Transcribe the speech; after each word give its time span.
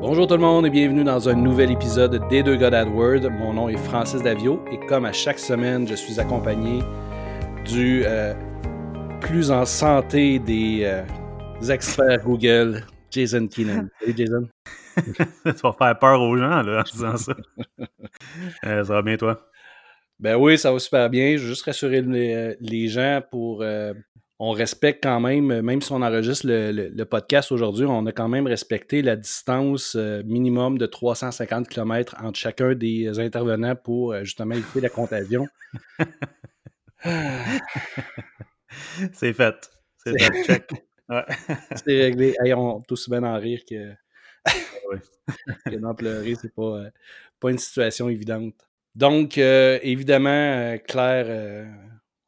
Bonjour 0.00 0.28
tout 0.28 0.34
le 0.34 0.40
monde 0.40 0.64
et 0.64 0.70
bienvenue 0.70 1.02
dans 1.02 1.28
un 1.28 1.34
nouvel 1.34 1.72
épisode 1.72 2.28
des 2.28 2.44
Deux 2.44 2.56
God 2.56 2.72
AdWord. 2.72 3.28
Mon 3.32 3.52
nom 3.52 3.68
est 3.68 3.76
Francis 3.76 4.22
Davio 4.22 4.64
et 4.70 4.78
comme 4.86 5.04
à 5.04 5.12
chaque 5.12 5.40
semaine, 5.40 5.88
je 5.88 5.96
suis 5.96 6.20
accompagné 6.20 6.84
du 7.64 8.04
euh, 8.06 8.32
plus 9.20 9.50
en 9.50 9.64
santé 9.64 10.38
des 10.38 10.82
euh, 10.84 11.02
experts 11.68 12.22
Google, 12.22 12.86
Jason 13.10 13.48
Keenan. 13.48 13.88
Salut 14.00 14.14
Jason. 14.16 14.48
tu 15.44 15.52
vas 15.64 15.72
faire 15.72 15.98
peur 15.98 16.20
aux 16.20 16.38
gens 16.38 16.62
là, 16.62 16.80
en 16.80 16.82
disant 16.82 17.16
ça. 17.16 17.34
Euh, 18.64 18.84
ça 18.84 18.92
va 18.92 19.02
bien 19.02 19.16
toi? 19.16 19.48
Ben 20.20 20.36
oui, 20.36 20.58
ça 20.58 20.72
va 20.72 20.78
super 20.78 21.08
bien. 21.10 21.36
Je 21.36 21.42
veux 21.42 21.48
juste 21.48 21.64
rassurer 21.64 22.02
les, 22.02 22.88
gens 22.88 23.20
pour. 23.30 23.62
Euh, 23.62 23.94
on 24.38 24.52
respecte 24.52 25.02
quand 25.02 25.20
même, 25.20 25.60
même 25.62 25.82
si 25.82 25.90
on 25.92 26.02
enregistre 26.02 26.46
le, 26.48 27.04
podcast 27.04 27.50
aujourd'hui, 27.50 27.86
on 27.86 28.06
a 28.06 28.12
quand 28.12 28.28
même 28.28 28.46
respecté 28.46 29.02
la 29.02 29.16
distance 29.16 29.96
euh, 29.96 30.22
minimum 30.24 30.78
de 30.78 30.86
350 30.86 31.68
km 31.68 32.16
entre 32.22 32.38
chacun 32.38 32.74
des 32.74 33.18
intervenants 33.18 33.74
pour 33.74 34.12
euh, 34.12 34.24
justement 34.24 34.54
éviter 34.54 34.80
la 34.80 34.88
contagion. 34.88 35.46
C'est 39.12 39.32
fait. 39.32 39.70
C'est 40.04 40.18
fait. 40.18 40.44
Check. 40.46 40.70
C'est 41.84 42.00
réglé. 42.00 42.34
on 42.54 42.80
est 42.80 42.92
aussi 42.92 43.10
bien 43.10 43.24
en 43.24 43.38
rire 43.38 43.62
que, 43.68 43.94
que 45.64 45.76
d'en 45.76 45.94
pleurer. 45.94 46.34
C'est 46.40 46.54
pas, 46.54 46.82
pas 47.40 47.50
une 47.50 47.58
situation 47.58 48.08
évidente. 48.08 48.68
Donc, 48.98 49.38
euh, 49.38 49.78
évidemment, 49.82 50.28
euh, 50.28 50.76
Claire, 50.78 51.26
euh, 51.28 51.66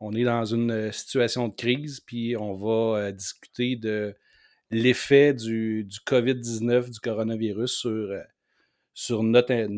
on 0.01 0.15
est 0.15 0.25
dans 0.25 0.45
une 0.45 0.91
situation 0.93 1.49
de 1.49 1.55
crise, 1.55 2.01
puis 2.01 2.37
on 2.37 2.55
va 2.55 3.13
discuter 3.13 3.77
de 3.77 4.15
l'effet 4.71 5.35
du, 5.35 5.87
COVID-19, 6.07 6.91
du 6.91 7.01
coronavirus 7.01 7.73
sur, 7.73 8.09
sur, 8.95 9.23
notre, 9.23 9.69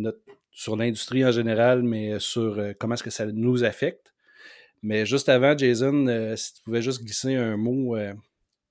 sur 0.50 0.77
l'industrie 0.77 1.24
en 1.24 1.32
général, 1.32 1.82
mais 1.82 2.19
sur 2.19 2.60
comment 2.78 2.94
est-ce 2.94 3.02
que 3.02 3.10
ça 3.10 3.27
nous 3.27 3.64
affecte. 3.64 4.12
Mais 4.82 5.06
juste 5.06 5.28
avant, 5.28 5.56
Jason, 5.56 6.34
si 6.36 6.54
tu 6.54 6.62
pouvais 6.62 6.82
juste 6.82 7.02
glisser 7.02 7.34
un 7.34 7.56
mot 7.56 7.97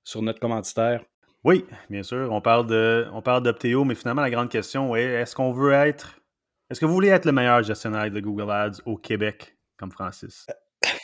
sur 0.04 0.22
notre 0.22 0.40
commanditaire. 0.40 1.04
Oui, 1.44 1.66
bien 1.90 2.04
sûr. 2.04 2.32
On 2.32 2.42
parle 2.42 2.68
de, 2.68 3.08
on 3.14 3.22
parle 3.22 3.44
d'Opteo, 3.44 3.84
mais 3.84 3.96
finalement, 3.96 4.22
la 4.22 4.30
grande 4.30 4.50
question 4.50 4.96
est 4.96 5.04
est-ce 5.04 5.36
qu'on 5.36 5.52
veut 5.52 5.72
être 5.72 6.22
est-ce 6.72 6.80
que 6.80 6.86
vous 6.86 6.94
voulez 6.94 7.10
être 7.10 7.26
le 7.26 7.34
meilleur 7.34 7.62
gestionnaire 7.64 8.10
de 8.10 8.20
Google 8.22 8.50
Ads 8.50 8.82
au 8.86 8.96
Québec, 8.96 9.58
comme 9.76 9.92
Francis? 9.92 10.48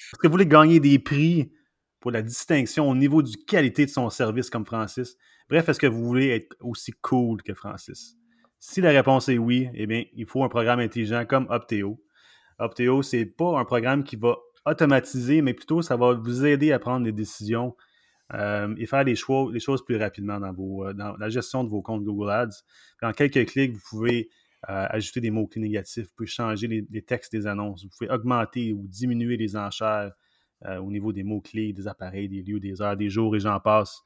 Est-ce 0.08 0.20
que 0.20 0.28
vous 0.28 0.32
voulez 0.32 0.48
gagner 0.48 0.80
des 0.80 1.00
prix 1.00 1.52
pour 2.00 2.12
la 2.12 2.22
distinction 2.22 2.90
au 2.90 2.96
niveau 2.96 3.22
du 3.22 3.36
qualité 3.38 3.86
de 3.86 3.90
son 3.90 4.10
service, 4.10 4.50
comme 4.50 4.66
Francis? 4.66 5.18
Bref, 5.50 5.68
est-ce 5.68 5.80
que 5.80 5.88
vous 5.88 6.04
voulez 6.04 6.30
être 6.30 6.56
aussi 6.62 6.94
cool 7.02 7.42
que 7.44 7.54
Francis? 7.54 8.16
Si 8.60 8.80
la 8.80 8.92
réponse 8.92 9.28
est 9.28 9.38
oui, 9.38 9.70
eh 9.74 9.86
bien, 9.86 10.06
il 10.14 10.26
faut 10.26 10.44
un 10.44 10.50
programme 10.50 10.80
intelligent 10.80 11.26
comme 11.26 11.46
Opteo. 11.50 12.02
Opteo, 12.58 13.02
c'est 13.02 13.26
pas 13.26 13.60
un 13.60 13.66
programme 13.66 14.04
qui 14.06 14.16
va 14.16 14.38
automatiser, 14.66 15.42
mais 15.42 15.54
plutôt 15.54 15.82
ça 15.82 15.98
va 15.98 16.14
vous 16.14 16.46
aider 16.46 16.72
à 16.72 16.80
prendre 16.80 17.04
des 17.04 17.12
décisions 17.12 17.76
euh, 18.34 18.74
et 18.78 18.86
faire 18.86 19.04
les, 19.04 19.16
choix, 19.16 19.50
les 19.52 19.60
choses 19.60 19.84
plus 19.84 19.98
rapidement 19.98 20.40
dans, 20.40 20.54
vos, 20.54 20.86
euh, 20.86 20.94
dans 20.94 21.16
la 21.18 21.30
gestion 21.30 21.64
de 21.64 21.70
vos 21.70 21.82
comptes 21.82 22.04
Google 22.04 22.30
Ads. 22.30 22.64
En 23.02 23.12
quelques 23.12 23.46
clics, 23.46 23.74
vous 23.74 23.82
pouvez 23.90 24.30
ajouter 24.64 25.22
des 25.22 25.32
mots-clés 25.32 25.62
négatifs, 25.62 26.06
vous 26.06 26.14
pouvez 26.16 26.28
changer 26.28 26.68
les, 26.68 27.02
textes 27.02 27.32
des 27.32 27.48
annonces, 27.48 27.84
vous 27.84 27.90
pouvez 27.90 28.10
augmenter 28.10 28.74
ou 28.74 28.88
diminuer 28.88 29.38
les 29.38 29.56
enchères 29.56 30.12
euh, 30.66 30.78
au 30.78 30.92
niveau 30.92 31.14
des 31.14 31.24
mots-clés, 31.24 31.74
des 31.74 31.88
appareils, 31.88 32.28
des 32.28 32.42
lieux, 32.42 32.60
des 32.60 32.82
heures, 32.82 32.98
des 32.98 33.10
jours 33.10 33.36
et 33.36 33.40
j'en 33.40 33.60
passe. 33.60 34.02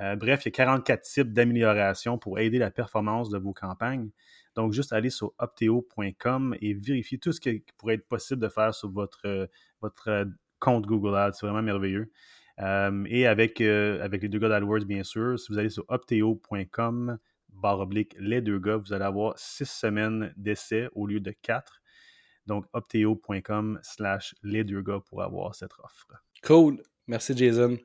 Euh, 0.00 0.16
bref, 0.16 0.44
il 0.44 0.48
y 0.48 0.50
a 0.50 0.52
44 0.52 1.02
types 1.02 1.32
d'améliorations 1.32 2.18
pour 2.18 2.38
aider 2.38 2.58
la 2.58 2.70
performance 2.70 3.30
de 3.30 3.38
vos 3.38 3.54
campagnes. 3.54 4.10
Donc, 4.54 4.72
juste 4.72 4.92
aller 4.92 5.10
sur 5.10 5.32
opteo.com 5.38 6.56
et 6.60 6.74
vérifier 6.74 7.18
tout 7.18 7.32
ce 7.32 7.40
qui 7.40 7.64
pourrait 7.78 7.94
être 7.94 8.06
possible 8.06 8.42
de 8.42 8.48
faire 8.48 8.74
sur 8.74 8.90
votre, 8.90 9.48
votre 9.80 10.28
compte 10.58 10.86
Google 10.86 11.16
Ads. 11.16 11.32
C'est 11.32 11.46
vraiment 11.46 11.62
merveilleux. 11.62 12.10
et 13.06 13.26
avec, 13.26 13.60
avec 13.60 14.22
les 14.22 14.28
deux 14.28 14.38
gars 14.38 14.48
d'AdWords, 14.48 14.84
bien 14.84 15.04
sûr, 15.04 15.38
si 15.38 15.50
vous 15.50 15.58
allez 15.58 15.70
sur 15.70 15.84
opteo.com 15.88 17.18
barre 17.58 17.80
oblique 17.80 18.14
les 18.18 18.40
deux 18.40 18.58
gars, 18.58 18.76
vous 18.76 18.92
allez 18.92 19.04
avoir 19.04 19.38
six 19.38 19.68
semaines 19.68 20.32
d'essai 20.36 20.88
au 20.94 21.06
lieu 21.06 21.20
de 21.20 21.32
quatre. 21.42 21.80
Donc, 22.46 22.64
opteo.com 22.72 23.78
slash 23.82 24.34
les 24.42 24.64
deux 24.64 24.80
gars 24.80 25.00
pour 25.06 25.22
avoir 25.22 25.54
cette 25.54 25.72
offre. 25.82 26.06
Cool. 26.42 26.82
Merci, 27.06 27.36
Jason. 27.36 27.76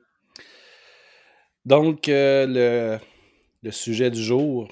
Donc, 1.64 2.08
euh, 2.08 3.00
le, 3.62 3.70
sujet 3.70 4.10
du 4.10 4.22
jour, 4.22 4.70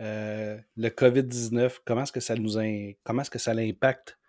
euh, 0.00 0.58
le 0.76 0.88
COVID-19, 0.88 1.78
comment 1.86 2.02
est-ce 2.02 2.12
que 2.12 2.20
ça 2.20 2.34
nous 2.34 2.58
comment 3.04 3.22
est-ce 3.22 3.30
que 3.30 3.38
ça 3.38 3.52
impacte 3.52 4.19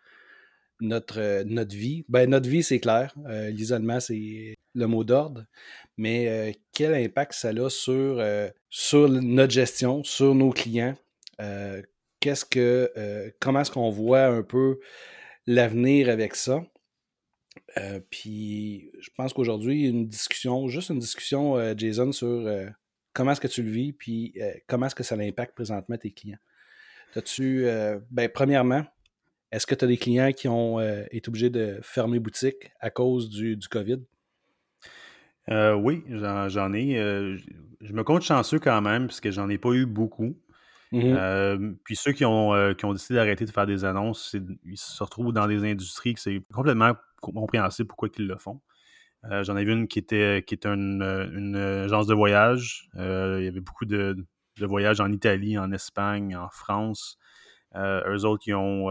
notre, 0.81 1.19
euh, 1.19 1.44
notre 1.46 1.75
vie? 1.75 2.03
Ben, 2.09 2.30
notre 2.30 2.50
vie, 2.50 2.64
c'est 2.64 2.80
clair. 2.80 3.14
L'isolement, 3.28 4.00
c'est 4.00 4.56
le 4.74 4.88
mot 4.88 5.03
d'ordre, 5.03 5.46
mais 5.97 6.28
euh, 6.28 6.52
quel 6.74 6.94
impact 6.94 7.34
ça 7.34 7.50
a 7.50 7.69
sur, 7.69 8.19
euh, 8.19 8.50
sur 8.69 9.09
notre 9.09 9.52
gestion, 9.52 10.03
sur 10.03 10.36
nos 10.36 10.52
clients? 10.52 10.96
Euh, 11.40 11.81
qu'est-ce 12.19 12.46
que, 12.46 13.34
comment 13.40 13.62
est-ce 13.62 13.72
qu'on 13.72 13.90
voit 13.90 14.25
un 14.25 14.44
peu 14.44 14.80
l'avenir 15.47 16.09
avec 16.09 16.36
ça? 16.36 16.64
puis 18.09 18.92
je 19.00 19.09
pense 19.16 19.34
qu'aujourd'hui, 19.34 19.88
une 19.88 20.08
discussion, 20.08 20.68
juste 20.68 20.90
une 20.90 21.00
discussion, 21.00 21.58
Jason, 21.78 22.12
sur 22.12 22.50
comment 23.13 23.31
est-ce 23.31 23.42
que 23.42 23.48
tu 23.48 23.63
le 23.63 23.72
vis, 23.72 23.94
puis 23.94 24.36
comment 24.68 24.86
est-ce 24.86 24.96
que 24.96 25.03
ça 25.03 25.16
impacte 25.16 25.56
présentement 25.56 25.98
tes 25.98 26.12
clients? 26.12 26.38
As-tu, 27.16 27.66
ben, 28.12 28.30
premièrement, 28.30 28.86
est-ce 29.51 29.67
que 29.67 29.75
tu 29.75 29.85
as 29.85 29.88
des 29.88 29.97
clients 29.97 30.31
qui 30.31 30.47
ont 30.47 30.79
été 30.79 31.29
obligés 31.29 31.50
de 31.50 31.79
fermer 31.81 32.19
boutique 32.19 32.72
à 32.79 32.89
cause 32.89 33.29
du, 33.29 33.57
du 33.57 33.67
COVID? 33.67 34.00
Euh, 35.50 35.73
oui, 35.73 36.03
j'en 36.09 36.73
ai. 36.73 36.97
Euh, 37.00 37.38
je 37.81 37.94
me 37.94 38.03
compte 38.03 38.22
chanceux 38.22 38.59
quand 38.59 38.81
même, 38.81 39.07
parce 39.07 39.22
que 39.22 39.31
j'en 39.31 39.50
ai 39.50 39.57
pas 39.57 39.72
eu 39.72 39.85
beaucoup. 39.85 40.38
Mmh 40.94 41.00
euh, 41.03 41.72
puis 41.85 41.95
ceux 41.95 42.12
qui 42.12 42.25
ont, 42.25 42.73
qui 42.78 42.84
ont 42.84 42.91
décidé 42.91 43.16
d'arrêter 43.16 43.45
de 43.45 43.51
faire 43.51 43.66
des 43.66 43.85
annonces, 43.85 44.35
ils 44.66 44.78
se 44.78 45.01
retrouvent 45.01 45.31
dans 45.31 45.47
des 45.47 45.63
industries 45.63 46.13
que 46.13 46.19
c'est 46.19 46.41
complètement 46.53 46.94
compréhensible 47.22 47.88
pourquoi 47.88 48.09
ils 48.18 48.28
le 48.28 48.38
font. 48.38 48.59
J'en 49.44 49.56
ai 49.56 49.63
vu 49.63 49.72
une 49.72 49.88
qui 49.88 50.00
était, 50.00 50.44
qui 50.45 50.56
était 50.56 50.68
une, 50.68 51.56
agence 51.56 52.07
de 52.07 52.13
voyage. 52.13 52.89
il 52.95 53.44
y 53.44 53.47
avait 53.47 53.62
beaucoup 53.62 53.85
de, 53.85 54.18
de, 54.59 54.66
voyages 54.66 55.00
en 55.00 55.12
Italie, 55.12 55.57
en 55.57 55.72
Espagne, 55.72 56.35
en 56.35 56.50
France. 56.50 57.18
Eux 57.75 58.25
autres, 58.25 58.43
ils 58.47 58.55
ont, 58.55 58.89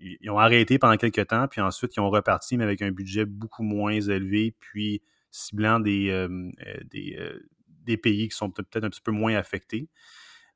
ils 0.00 0.30
ont 0.30 0.38
arrêté 0.38 0.78
pendant 0.78 0.96
quelques 0.96 1.26
temps, 1.28 1.46
puis 1.48 1.60
ensuite, 1.60 1.96
ils 1.96 2.00
ont 2.00 2.10
reparti, 2.10 2.56
mais 2.56 2.64
avec 2.64 2.82
un 2.82 2.90
budget 2.90 3.24
beaucoup 3.24 3.62
moins 3.62 3.92
élevé. 3.92 4.54
Puis 4.58 5.02
ciblant 5.30 5.80
des, 5.80 6.10
euh, 6.10 6.28
euh, 6.66 6.80
euh, 6.94 7.38
des, 7.84 7.96
pays 7.96 8.28
qui 8.28 8.36
sont 8.36 8.50
peut-être 8.50 8.84
un 8.84 8.90
petit 8.90 9.00
peu 9.00 9.12
moins 9.12 9.34
affectés. 9.34 9.88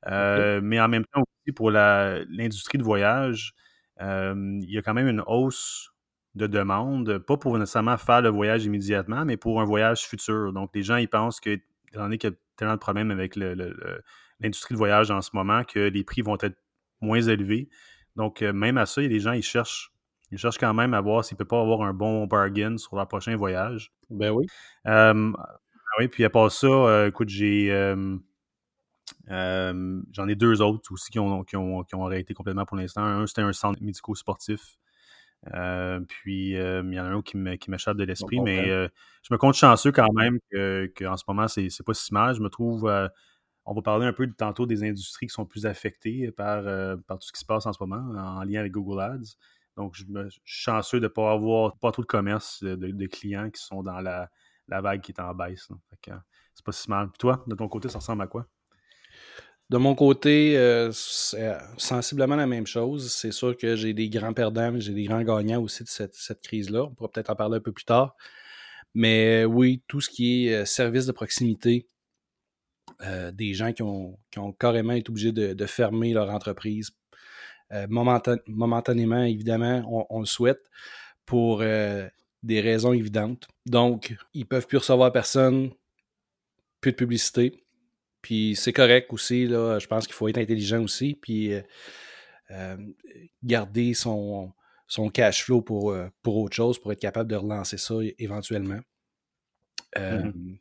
Mais 0.05 0.79
en 0.79 0.87
même 0.87 1.05
temps 1.05 1.21
aussi, 1.21 1.53
pour 1.53 1.71
l'industrie 1.71 2.77
de 2.77 2.83
voyage, 2.83 3.53
il 3.99 4.69
y 4.69 4.77
a 4.77 4.81
quand 4.81 4.93
même 4.93 5.07
une 5.07 5.23
hausse 5.25 5.89
de 6.35 6.47
demande, 6.47 7.19
pas 7.19 7.37
pour 7.37 7.57
nécessairement 7.59 7.97
faire 7.97 8.21
le 8.21 8.29
voyage 8.29 8.65
immédiatement, 8.65 9.23
mais 9.23 9.37
pour 9.37 9.61
un 9.61 9.65
voyage 9.65 10.01
futur. 10.01 10.51
Donc, 10.51 10.71
les 10.73 10.81
gens, 10.81 10.95
ils 10.95 11.07
pensent 11.07 11.39
que, 11.39 11.51
étant 11.51 12.01
donné 12.01 12.17
qu'il 12.17 12.31
y 12.31 12.33
a 12.33 12.35
tellement 12.55 12.73
de 12.73 12.79
problèmes 12.79 13.11
avec 13.11 13.35
l'industrie 13.35 14.73
de 14.73 14.77
voyage 14.77 15.11
en 15.11 15.21
ce 15.21 15.29
moment, 15.33 15.63
que 15.63 15.79
les 15.79 16.03
prix 16.03 16.21
vont 16.21 16.37
être 16.41 16.57
moins 17.03 17.21
élevés. 17.21 17.69
Donc, 18.15 18.41
même 18.41 18.77
à 18.77 18.85
ça, 18.85 19.01
il 19.01 19.05
y 19.05 19.07
a 19.07 19.09
des 19.09 19.19
gens, 19.19 19.33
ils 19.33 19.43
cherchent 19.43 19.93
ils 20.33 20.39
cherchent 20.39 20.57
quand 20.57 20.73
même 20.73 20.95
à 20.95 21.01
voir 21.01 21.23
s'ils 21.23 21.35
ne 21.35 21.37
peuvent 21.37 21.47
pas 21.47 21.61
avoir 21.61 21.83
un 21.83 21.93
bon 21.93 22.25
bargain 22.25 22.75
sur 22.77 22.95
leur 22.95 23.07
prochain 23.07 23.35
voyage. 23.35 23.93
Ben 24.09 24.31
oui. 24.31 24.47
Ben 24.83 25.33
oui, 25.99 26.07
puis 26.07 26.25
à 26.25 26.29
part 26.31 26.51
ça, 26.51 26.67
euh, 26.67 27.07
écoute, 27.09 27.29
j'ai. 27.29 27.69
J'en 29.27 30.27
ai 30.27 30.35
deux 30.35 30.61
autres 30.61 30.91
aussi 30.91 31.11
qui 31.11 31.19
ont, 31.19 31.43
qui 31.43 31.55
ont, 31.55 31.83
qui 31.83 31.93
ont 31.93 32.05
arrêté 32.05 32.33
complètement 32.33 32.65
pour 32.65 32.77
l'instant. 32.77 33.03
Un, 33.03 33.27
c'était 33.27 33.43
un 33.43 33.53
centre 33.53 33.81
médico-sportif. 33.83 34.77
Euh, 35.53 35.99
puis 36.07 36.53
il 36.53 36.93
y 36.93 36.99
en 36.99 37.05
a 37.05 37.09
un 37.09 37.13
autre 37.13 37.29
qui 37.29 37.69
m'échappe 37.69 37.97
de 37.97 38.03
l'esprit, 38.03 38.39
mais 38.39 38.65
je 38.65 39.33
me 39.33 39.37
compte 39.37 39.53
chanceux 39.53 39.91
quand 39.91 40.11
même 40.13 40.39
qu'en 40.97 41.15
ce 41.15 41.23
moment, 41.27 41.47
c'est 41.47 41.85
pas 41.85 41.93
si 41.93 42.11
mal. 42.11 42.33
Je 42.33 42.41
me 42.41 42.49
trouve. 42.49 42.91
On 43.65 43.73
va 43.73 43.81
parler 43.81 44.05
un 44.05 44.13
peu 44.13 44.29
tantôt 44.31 44.65
des 44.65 44.83
industries 44.83 45.27
qui 45.27 45.33
sont 45.33 45.45
plus 45.45 45.65
affectées 45.65 46.31
par, 46.31 46.63
par 47.07 47.17
tout 47.19 47.27
ce 47.27 47.31
qui 47.31 47.39
se 47.39 47.45
passe 47.45 47.65
en 47.65 47.73
ce 47.73 47.81
moment 47.81 48.19
en 48.19 48.43
lien 48.43 48.59
avec 48.59 48.71
Google 48.71 49.01
Ads. 49.01 49.37
Donc, 49.77 49.95
je, 49.95 50.03
suis 50.29 50.41
chanceux 50.43 50.99
de 50.99 51.05
ne 51.05 51.09
pas 51.09 51.31
avoir 51.31 51.77
pas 51.77 51.91
trop 51.91 52.01
de 52.01 52.07
commerce 52.07 52.63
de, 52.63 53.07
clients 53.07 53.49
qui 53.49 53.61
sont 53.61 53.83
dans 53.83 53.99
la, 53.99 54.29
vague 54.67 55.01
qui 55.01 55.11
est 55.11 55.19
en 55.19 55.33
baisse. 55.33 55.67
c'est 56.53 56.65
pas 56.65 56.71
si 56.71 56.89
mal. 56.89 57.07
Puis 57.07 57.17
toi, 57.19 57.43
de 57.47 57.55
ton 57.55 57.67
côté, 57.67 57.89
ça 57.89 57.99
ressemble 57.99 58.23
à 58.23 58.27
quoi? 58.27 58.47
De 59.69 59.77
mon 59.77 59.95
côté, 59.95 60.57
euh, 60.57 60.91
c'est 60.91 61.47
euh, 61.47 61.57
sensiblement 61.77 62.35
la 62.35 62.45
même 62.45 62.67
chose. 62.67 63.11
C'est 63.11 63.31
sûr 63.31 63.57
que 63.57 63.75
j'ai 63.75 63.93
des 63.93 64.09
grands 64.09 64.33
perdants, 64.33 64.79
j'ai 64.79 64.93
des 64.93 65.05
grands 65.05 65.23
gagnants 65.23 65.61
aussi 65.61 65.83
de 65.83 65.89
cette, 65.89 66.41
crise-là. 66.43 66.83
On 66.83 66.93
pourra 66.93 67.09
peut-être 67.09 67.31
en 67.31 67.35
parler 67.35 67.57
un 67.57 67.61
peu 67.61 67.71
plus 67.71 67.85
tard. 67.85 68.15
Mais 68.93 69.45
oui, 69.45 69.81
tout 69.87 70.01
ce 70.01 70.09
qui 70.09 70.47
est 70.47 70.53
euh, 70.53 70.65
service 70.65 71.07
de 71.07 71.11
proximité, 71.11 71.87
des 73.33 73.53
gens 73.53 73.73
qui 73.73 73.81
ont, 73.83 74.17
carrément 74.59 74.93
été 74.93 75.09
obligés 75.09 75.31
de, 75.31 75.65
fermer 75.65 76.13
leur 76.13 76.29
entreprise. 76.29 76.91
momentanément, 77.89 79.23
évidemment, 79.23 80.05
on, 80.09 80.19
le 80.19 80.25
souhaite 80.25 80.69
pour 81.25 81.59
des 81.59 82.61
raisons 82.61 82.93
évidentes. 82.93 83.47
Donc, 83.65 84.15
ils 84.33 84.45
peuvent 84.45 84.67
plus 84.67 84.77
recevoir 84.77 85.11
personne, 85.11 85.71
plus 86.81 86.91
de 86.91 86.97
publicité. 86.97 87.63
Puis 88.21 88.55
c'est 88.55 88.73
correct 88.73 89.11
aussi, 89.11 89.47
là, 89.47 89.79
je 89.79 89.87
pense 89.87 90.05
qu'il 90.05 90.15
faut 90.15 90.27
être 90.27 90.37
intelligent 90.37 90.81
aussi, 90.81 91.15
puis 91.15 91.53
garder 93.43 93.93
son, 93.93 94.53
son 94.93 95.09
cash 95.09 95.43
flow 95.43 95.61
pour, 95.61 95.91
euh, 95.91 96.07
pour 96.21 96.37
autre 96.37 96.55
chose, 96.55 96.79
pour 96.79 96.91
être 96.91 96.99
capable 96.99 97.29
de 97.29 97.35
relancer 97.35 97.77
ça 97.77 97.95
éventuellement. 98.19 98.79
Mmh 99.97 100.55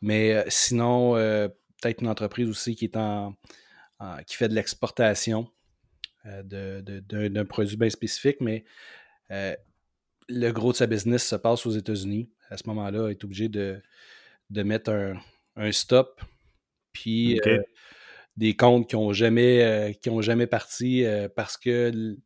mais 0.00 0.32
euh, 0.32 0.44
sinon, 0.48 1.16
euh, 1.16 1.48
peut-être 1.80 2.02
une 2.02 2.08
entreprise 2.08 2.48
aussi 2.48 2.76
qui 2.76 2.84
est 2.86 2.96
en, 2.96 3.34
qui 4.26 4.36
fait 4.36 4.48
de 4.48 4.54
l'exportation 4.54 5.50
d'un 6.24 7.44
produit 7.44 7.76
bien 7.76 7.90
spécifique, 7.90 8.36
mais 8.40 8.64
le 9.30 10.50
gros 10.52 10.72
de 10.72 10.76
sa 10.76 10.86
business 10.86 11.26
se 11.26 11.36
passe 11.36 11.66
aux 11.66 11.70
États-Unis. 11.70 12.30
À 12.50 12.56
ce 12.56 12.62
moment-là, 12.68 13.06
elle 13.06 13.12
est 13.12 13.24
obligé 13.24 13.48
de, 13.48 13.82
de 14.50 14.62
mettre 14.62 15.16
un, 15.56 15.72
stop. 15.72 16.20
Puis 16.92 17.40
des 18.36 18.54
comptes 18.54 18.88
qui 18.88 18.94
n'ont 18.94 19.12
jamais, 19.12 19.96
qui 20.00 20.10
ont 20.10 20.22
jamais 20.22 20.46
parti 20.46 21.04
parce 21.34 21.56
que 21.56 22.16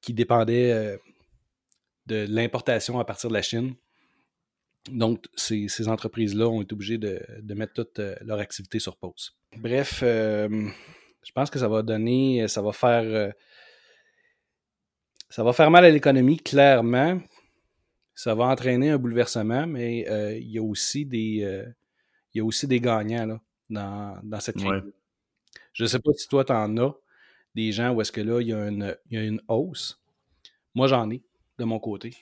qui 0.00 0.14
dépendaient 0.14 0.72
euh, 0.72 0.96
de 2.06 2.26
l'importation 2.28 2.98
à 2.98 3.04
partir 3.04 3.28
de 3.28 3.34
la 3.34 3.42
Chine. 3.42 3.74
Donc, 4.88 5.26
ces, 5.34 5.88
entreprises-là 5.88 6.48
ont 6.48 6.62
été 6.62 6.72
obligées 6.72 6.98
de, 6.98 7.54
mettre 7.54 7.74
toute 7.74 7.98
euh, 7.98 8.16
leur 8.22 8.38
activité 8.38 8.78
sur 8.78 8.96
pause. 8.96 9.36
Bref, 9.56 10.00
euh, 10.02 10.68
je 11.22 11.32
pense 11.32 11.50
que 11.50 11.58
ça 11.58 11.68
va 11.68 11.82
donner, 11.82 12.48
ça 12.48 12.62
va 12.62 12.72
faire, 12.72 13.32
ça 15.28 15.44
va 15.44 15.52
faire 15.52 15.70
mal 15.70 15.84
à 15.84 15.90
l'économie, 15.90 16.38
clairement. 16.38 17.20
Ça 18.14 18.34
va 18.34 18.44
entraîner 18.44 18.90
un 18.90 18.98
bouleversement, 18.98 19.66
mais 19.66 20.00
il 20.40 20.50
y 20.50 20.58
a 20.58 20.62
aussi 20.62 21.04
des, 21.04 21.64
il 22.34 22.38
y 22.38 22.40
a 22.40 22.44
aussi 22.44 22.66
des 22.66 22.80
gagnants 22.80 23.40
là, 23.70 24.20
dans, 24.22 24.40
cette 24.40 24.56
crise. 24.56 24.82
Je 25.72 25.84
ne 25.84 25.88
sais 25.88 25.98
pas 25.98 26.12
si 26.14 26.28
toi, 26.28 26.44
tu 26.44 26.52
en 26.52 26.76
as 26.78 26.94
des 27.54 27.72
gens 27.72 27.92
où 27.92 28.00
est-ce 28.00 28.12
que 28.12 28.20
là, 28.20 28.40
il 28.40 28.48
y, 28.48 28.52
a 28.52 28.68
une, 28.68 28.96
il 29.10 29.18
y 29.18 29.20
a 29.20 29.24
une 29.24 29.40
hausse. 29.48 30.00
Moi, 30.74 30.86
j'en 30.86 31.10
ai 31.10 31.22
de 31.58 31.64
mon 31.64 31.78
côté. 31.78 32.14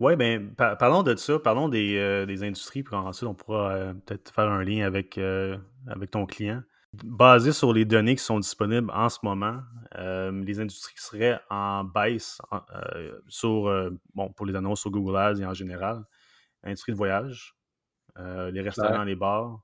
Oui, 0.00 0.16
bien, 0.16 0.48
parlons 0.56 1.02
de 1.02 1.14
ça, 1.14 1.38
parlons 1.38 1.68
des, 1.68 1.98
euh, 1.98 2.24
des 2.24 2.42
industries, 2.42 2.82
puis 2.82 2.94
ensuite 2.96 3.28
on 3.28 3.34
pourra 3.34 3.72
euh, 3.72 3.92
peut-être 3.92 4.32
faire 4.32 4.50
un 4.50 4.64
lien 4.64 4.86
avec, 4.86 5.18
euh, 5.18 5.58
avec 5.86 6.10
ton 6.10 6.24
client. 6.24 6.62
Basé 7.04 7.52
sur 7.52 7.74
les 7.74 7.84
données 7.84 8.16
qui 8.16 8.24
sont 8.24 8.40
disponibles 8.40 8.90
en 8.92 9.10
ce 9.10 9.18
moment, 9.22 9.60
les 9.94 10.58
industries 10.58 10.94
qui 10.94 11.02
seraient 11.02 11.38
en 11.50 11.84
baisse 11.84 12.40
sur, 13.28 13.92
bon, 14.14 14.32
pour 14.32 14.46
les 14.46 14.56
annonces 14.56 14.80
sur 14.80 14.90
Google 14.90 15.16
Ads 15.16 15.40
et 15.40 15.46
en 15.46 15.54
général, 15.54 16.02
l'industrie 16.64 16.90
de 16.90 16.96
voyage, 16.96 17.54
les 18.18 18.60
restaurants, 18.60 19.04
les 19.04 19.14
bars, 19.14 19.60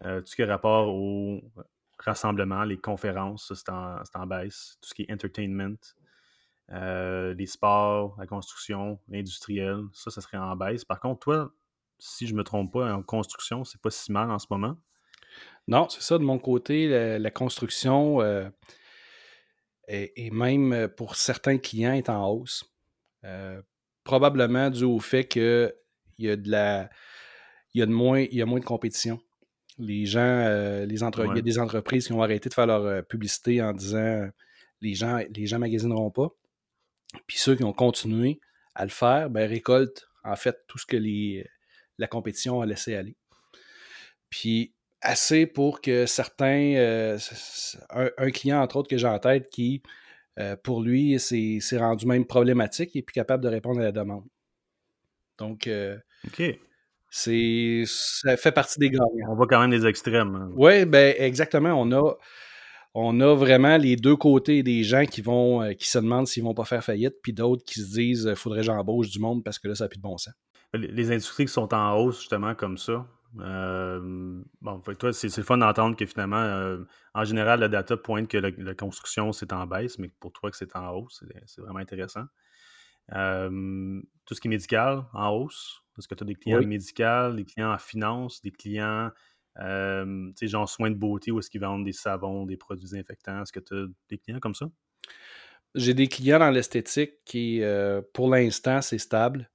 tout 0.00 0.26
ce 0.26 0.36
qui 0.36 0.42
est 0.42 0.44
rapport 0.44 0.94
au 0.94 1.40
rassemblements, 1.98 2.62
les 2.62 2.78
conférences, 2.78 3.52
c'est 3.52 3.68
en, 3.70 4.26
baisse. 4.28 4.78
Tout 4.80 4.90
ce 4.90 4.94
qui 4.94 5.02
est 5.02 5.12
entertainment, 5.12 5.76
euh, 6.72 7.34
les 7.34 7.46
sports, 7.46 8.16
la 8.18 8.26
construction, 8.26 8.98
l'industriel, 9.08 9.82
ça, 9.92 10.10
ça 10.10 10.20
serait 10.20 10.38
en 10.38 10.56
baisse. 10.56 10.84
Par 10.84 11.00
contre, 11.00 11.20
toi, 11.20 11.52
si 11.98 12.26
je 12.26 12.32
ne 12.32 12.38
me 12.38 12.44
trompe 12.44 12.72
pas, 12.72 12.92
en 12.92 13.02
construction, 13.02 13.64
c'est 13.64 13.80
pas 13.80 13.90
si 13.90 14.12
mal 14.12 14.30
en 14.30 14.38
ce 14.38 14.46
moment? 14.50 14.76
Non, 15.68 15.88
c'est 15.88 16.02
ça. 16.02 16.18
De 16.18 16.24
mon 16.24 16.38
côté, 16.38 17.18
la, 17.18 17.30
construction 17.30 18.20
euh, 18.22 18.48
et, 19.88 20.30
même 20.30 20.72
euh, 20.72 20.88
pour 20.88 21.16
certains 21.16 21.58
clients 21.58 21.92
est 21.92 22.08
en 22.08 22.28
hausse. 22.28 22.64
probablement 24.04 24.70
dû 24.70 24.84
au 24.84 25.00
fait 25.00 25.26
qu'il 25.26 25.72
y 26.18 26.30
a 26.30 26.36
de 26.36 26.50
la. 26.50 26.88
Il 27.72 27.78
y 27.78 27.82
a, 27.82 27.86
de 27.86 27.92
moins, 27.92 28.20
il 28.20 28.34
y 28.34 28.42
a 28.42 28.46
moins 28.46 28.58
de 28.58 28.64
compétition. 28.64 29.20
Les 29.78 30.04
gens, 30.04 30.20
euh, 30.20 30.84
les 30.86 31.04
entre... 31.04 31.24
il 31.24 31.36
y 31.36 31.38
a 31.38 31.42
des 31.42 31.58
entreprises 31.58 32.06
qui 32.06 32.12
ont 32.12 32.22
arrêté 32.22 32.48
de 32.48 32.54
faire 32.54 32.66
leur 32.66 32.84
euh, 32.84 33.02
publicité 33.02 33.62
en 33.62 33.72
disant 33.72 34.28
les 34.80 34.94
gens, 34.94 35.20
les 35.34 35.46
gens 35.46 35.58
magasineront 35.58 36.10
pas. 36.10 36.28
Puis 37.26 37.38
ceux 37.38 37.56
qui 37.56 37.64
ont 37.64 37.72
continué 37.72 38.40
à 38.74 38.84
le 38.84 38.90
faire, 38.90 39.30
ben, 39.30 39.48
récoltent 39.48 40.08
en 40.24 40.36
fait 40.36 40.64
tout 40.66 40.78
ce 40.78 40.86
que 40.86 40.96
les, 40.96 41.46
la 41.98 42.06
compétition 42.06 42.60
a 42.60 42.66
laissé 42.66 42.94
aller. 42.94 43.16
Puis 44.28 44.74
assez 45.02 45.46
pour 45.46 45.80
que 45.80 46.06
certains, 46.06 46.74
euh, 46.76 47.18
un, 47.90 48.30
client 48.30 48.60
entre 48.60 48.76
autres 48.76 48.88
que 48.88 48.98
j'ai 48.98 49.08
en 49.08 49.18
tête 49.18 49.48
qui, 49.50 49.82
pour 50.62 50.82
lui, 50.82 51.18
c'est 51.18 51.78
rendu 51.78 52.06
même 52.06 52.26
problématique 52.26 52.94
et 52.96 53.02
puis 53.02 53.14
capable 53.14 53.42
de 53.42 53.48
répondre 53.48 53.80
à 53.80 53.84
la 53.84 53.92
demande. 53.92 54.24
Donc, 55.38 55.68
OK. 56.26 56.42
C'est, 57.10 57.82
ça 57.86 58.36
fait 58.36 58.52
partie 58.52 58.78
des 58.78 58.88
gagnants. 58.88 59.30
On 59.30 59.34
voit 59.34 59.48
quand 59.48 59.60
même 59.60 59.70
des 59.70 59.84
extrêmes. 59.84 60.36
Hein. 60.36 60.50
Oui, 60.54 60.84
ben 60.84 61.14
exactement. 61.18 61.72
On 61.72 61.90
a, 61.90 62.14
on 62.94 63.20
a 63.20 63.34
vraiment 63.34 63.76
les 63.76 63.96
deux 63.96 64.16
côtés 64.16 64.62
des 64.62 64.82
gens 64.82 65.04
qui 65.04 65.22
vont 65.22 65.62
euh, 65.62 65.72
qui 65.72 65.88
se 65.88 65.98
demandent 65.98 66.26
s'ils 66.26 66.42
vont 66.42 66.54
pas 66.54 66.64
faire 66.64 66.82
faillite, 66.82 67.16
puis 67.22 67.32
d'autres 67.32 67.64
qui 67.64 67.80
se 67.80 67.92
disent 67.92 68.26
euh, 68.26 68.34
faudrait 68.34 68.60
que 68.60 68.66
j'embauche 68.66 69.10
du 69.10 69.20
monde 69.20 69.44
parce 69.44 69.58
que 69.58 69.68
là, 69.68 69.74
ça 69.74 69.84
n'a 69.84 69.88
plus 69.88 69.98
de 69.98 70.02
bon 70.02 70.18
sens. 70.18 70.34
Les 70.72 71.10
industries 71.10 71.46
qui 71.46 71.52
sont 71.52 71.72
en 71.74 71.96
hausse, 71.96 72.20
justement, 72.20 72.54
comme 72.54 72.78
ça. 72.78 73.04
Euh, 73.40 74.40
bon, 74.60 74.80
toi, 74.80 75.12
c'est, 75.12 75.36
le 75.36 75.42
fun 75.42 75.58
d'entendre 75.58 75.96
que 75.96 76.06
finalement, 76.06 76.76
en 77.12 77.24
général, 77.24 77.58
la 77.58 77.68
data 77.68 77.96
pointe 77.96 78.28
que 78.28 78.38
la, 78.38 78.74
construction, 78.74 79.32
c'est 79.32 79.52
en 79.52 79.66
baisse, 79.66 79.98
mais 79.98 80.12
pour 80.20 80.32
toi, 80.32 80.48
que 80.48 80.56
c'est 80.56 80.76
en 80.76 80.90
hausse, 80.90 81.24
c'est, 81.46 81.60
vraiment 81.60 81.80
intéressant. 81.80 82.22
tout 83.08 84.34
ce 84.34 84.40
qui 84.40 84.46
est 84.46 84.48
médical, 84.48 85.06
en 85.12 85.30
hausse. 85.30 85.82
Est-ce 85.98 86.06
que 86.06 86.14
tu 86.14 86.22
as 86.22 86.26
des 86.26 86.36
clients 86.36 86.62
médicaux, 86.62 87.32
des 87.34 87.44
clients 87.44 87.72
en 87.72 87.78
finance, 87.78 88.40
des 88.42 88.52
clients, 88.52 89.10
euh, 89.60 90.28
tu 90.30 90.32
sais, 90.36 90.46
genre 90.48 90.68
soins 90.68 90.90
de 90.90 90.96
beauté, 90.96 91.30
ou 91.30 91.38
est-ce 91.38 91.50
qu'ils 91.50 91.60
vendent 91.60 91.84
des 91.84 91.92
savons, 91.92 92.46
des 92.46 92.56
produits 92.56 92.96
infectants? 92.96 93.42
Est-ce 93.42 93.52
que 93.52 93.60
tu 93.60 93.74
as 93.74 93.86
des 94.08 94.18
clients 94.18 94.40
comme 94.40 94.54
ça? 94.54 94.70
J'ai 95.74 95.94
des 95.94 96.08
clients 96.08 96.38
dans 96.38 96.50
l'esthétique 96.50 97.24
qui, 97.24 97.62
euh, 97.62 98.02
pour 98.12 98.28
l'instant, 98.28 98.82
c'est 98.82 98.98
stable. 98.98 99.50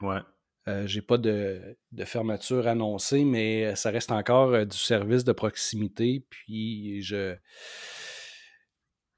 Ouais. 0.00 0.20
Euh, 0.68 0.86
j'ai 0.86 1.02
pas 1.02 1.18
de, 1.18 1.76
fermeture 2.04 2.68
annoncée, 2.68 3.24
mais 3.24 3.74
ça 3.74 3.90
reste 3.90 4.12
encore 4.12 4.66
du 4.66 4.76
service 4.76 5.24
de 5.24 5.32
proximité. 5.32 6.24
Puis 6.30 7.02
je, 7.02 7.34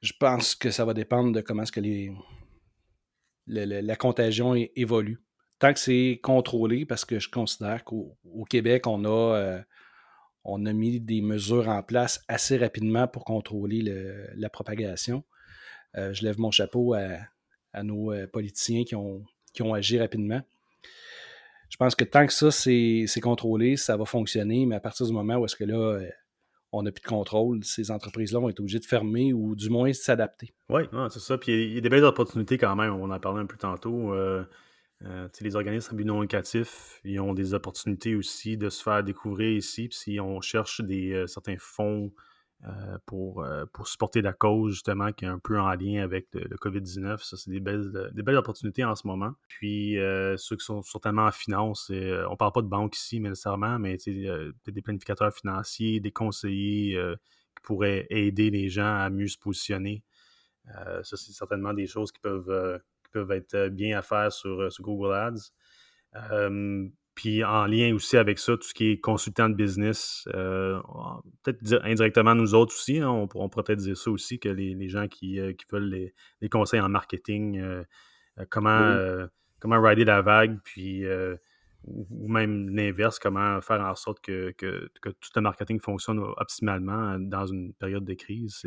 je 0.01 0.13
pense 0.19 0.55
que 0.55 0.71
ça 0.71 0.85
va 0.85 0.95
dépendre 0.95 1.33
de 1.33 1.41
comment 1.41 1.65
est-ce 1.65 1.73
que 1.73 1.81
les, 1.81 2.13
la 3.47 3.97
contagion 3.97 4.55
évolue 4.55 5.21
tant 5.63 5.73
que 5.73 5.79
c'est 5.79 6.19
contrôlé, 6.25 6.85
parce 6.85 7.05
que 7.05 7.21
je 7.21 7.31
considère 7.31 7.85
qu'au 7.85 8.17
Québec, 8.51 8.89
on 8.89 9.05
a, 9.05 9.37
euh, 9.37 9.63
on 10.45 10.67
a 10.67 10.73
mis 10.73 11.01
des 11.01 11.21
mesures 11.21 11.69
en 11.69 11.83
place 11.83 12.25
assez 12.29 12.57
rapidement 12.57 13.07
pour 13.07 13.25
contrôler 13.25 13.83
la 14.35 14.51
propagation. 14.51 15.25
Euh, 15.97 16.13
je 16.13 16.25
lève 16.25 16.39
mon 16.39 16.51
chapeau 16.51 16.95
à, 16.95 17.83
nos 17.83 18.13
euh, 18.13 18.27
politiciens 18.27 18.85
qui 18.85 18.95
ont, 18.95 19.25
agi 19.75 19.99
rapidement. 19.99 20.41
Je 21.69 21.77
pense 21.77 21.95
que 21.95 22.05
tant 22.05 22.27
que 22.27 22.33
ça, 22.33 22.51
c'est 22.51 23.21
contrôlé, 23.23 23.77
ça 23.77 23.97
va 23.97 24.05
fonctionner, 24.05 24.67
mais 24.67 24.75
à 24.75 24.81
partir 24.81 25.07
du 25.07 25.13
moment 25.13 25.37
où 25.37 25.45
est-ce 25.45 25.57
que 25.57 25.65
là, 25.65 26.01
on 26.73 26.83
n'a 26.83 26.91
plus 26.91 27.03
de 27.03 27.07
contrôle, 27.07 27.63
ces 27.65 27.91
entreprises-là 27.91 28.41
vont 28.41 28.49
être 28.49 28.61
obligées 28.61 28.79
de 28.79 28.87
fermer 28.87 29.33
ou 29.33 29.55
du 29.55 29.69
moins 29.69 29.93
s'adapter. 29.93 30.55
Oui, 30.71 30.83
c'est 31.11 31.21
ça. 31.21 31.37
Puis 31.39 31.53
il 31.53 31.75
y 31.75 31.79
a 31.79 31.81
des 31.81 31.89
belles 31.91 32.05
opportunités 32.05 32.57
quand 32.57 32.75
même. 32.75 32.95
On 32.95 33.11
en 33.11 33.21
parlait 33.21 33.43
un 33.43 33.47
peu 33.47 33.59
tantôt. 33.59 34.13
Euh, 34.15 34.43
les 35.41 35.57
organismes 35.57 35.99
à 35.99 36.05
non 36.05 36.25
ils 37.05 37.21
ont 37.21 37.35
des 37.35 37.55
opportunités 37.55 38.15
aussi 38.15 38.57
de 38.57 38.69
se 38.69 38.83
faire 38.83 39.03
découvrir 39.03 39.57
ici. 39.57 39.89
Si 39.91 40.21
on 40.21 40.41
cherche 40.41 40.81
des, 40.81 41.13
euh, 41.13 41.27
certains 41.27 41.57
fonds 41.59 42.13
euh, 42.65 42.99
pour, 43.07 43.45
pour 43.73 43.89
supporter 43.89 44.23
la 44.23 44.33
cause, 44.33 44.75
justement, 44.75 45.13
qui 45.13 45.25
est 45.25 45.29
un 45.29 45.41
peu 45.41 45.59
en 45.59 45.73
lien 45.75 46.03
avec 46.03 46.29
le, 46.33 46.57
COVID-19, 46.57 47.19
ça, 47.19 47.37
c'est 47.37 47.51
des 47.51 47.59
belles, 47.59 48.11
des 48.13 48.23
belles 48.23 48.37
opportunités 48.37 48.85
en 48.85 48.95
ce 48.95 49.07
moment. 49.07 49.33
Puis 49.49 49.97
ceux 50.37 50.57
qui 50.57 50.65
sont 50.65 50.81
certainement 50.83 51.27
en 51.27 51.33
finance, 51.33 51.91
on 52.31 52.37
parle 52.37 52.53
pas 52.53 52.63
de 52.63 52.69
banque 52.69 52.97
ici, 52.97 53.19
nécessairement, 53.19 53.81
mais 53.81 53.97
des 53.97 54.83
planificateurs 54.83 55.35
financiers, 55.35 55.99
des 55.99 56.13
conseillers 56.13 56.97
qui 57.57 57.63
pourraient 57.65 58.07
aider 58.11 58.51
les 58.51 58.69
gens 58.69 58.97
à 58.97 59.11
mieux 59.11 59.27
se 59.27 59.39
positionner. 59.39 60.05
ça, 61.03 61.17
c'est 61.17 61.33
certainement 61.33 61.75
des 61.75 61.89
choses 61.89 62.13
qui 62.13 62.21
peuvent 62.21 62.81
peuvent 63.13 63.31
être 63.33 63.55
euh, 63.55 63.69
bien 63.69 63.99
à 63.99 64.03
faire 64.03 64.33
sur, 64.33 64.61
euh, 64.61 64.69
Google 64.81 65.15
Ads. 65.15 65.53
puis 67.15 67.45
en 67.45 67.67
lien 67.67 67.95
aussi 67.95 68.17
avec 68.17 68.39
ça, 68.39 68.57
tout 68.57 68.63
ce 68.63 68.75
qui 68.75 68.93
est 68.93 69.01
consultant 69.01 69.49
de 69.49 69.55
business, 69.55 70.27
euh, 70.35 70.81
peut-être 71.43 71.85
indirectement 71.85 72.35
nous 72.35 72.55
autres 72.55 72.75
aussi, 72.75 73.01
hein, 73.01 73.11
on, 73.11 73.29
pourrait 73.29 73.49
peut-être 73.65 73.81
dire 73.81 73.97
ça 73.97 74.11
aussi, 74.11 74.39
que 74.39 74.49
les, 74.49 74.89
gens 74.89 75.09
qui, 75.09 75.39
veulent 75.71 76.13
les, 76.41 76.49
conseils 76.49 76.81
en 76.81 76.89
marketing, 76.89 77.63
comment, 78.49 78.97
comment 79.61 79.83
rider 79.83 80.05
la 80.05 80.23
vague, 80.23 80.59
puis 80.65 81.05
ou 81.85 82.29
même 82.29 82.69
l'inverse, 82.71 83.19
comment 83.19 83.61
faire 83.61 83.81
en 83.81 83.95
sorte 83.95 84.21
que, 84.21 84.53
que, 84.53 84.89
tout 85.03 85.31
le 85.35 85.41
marketing 85.41 85.81
fonctionne 85.81 86.21
optimalement 86.21 87.19
dans 87.19 87.47
une 87.47 87.73
période 87.75 88.05
de 88.05 88.15
crise. 88.15 88.63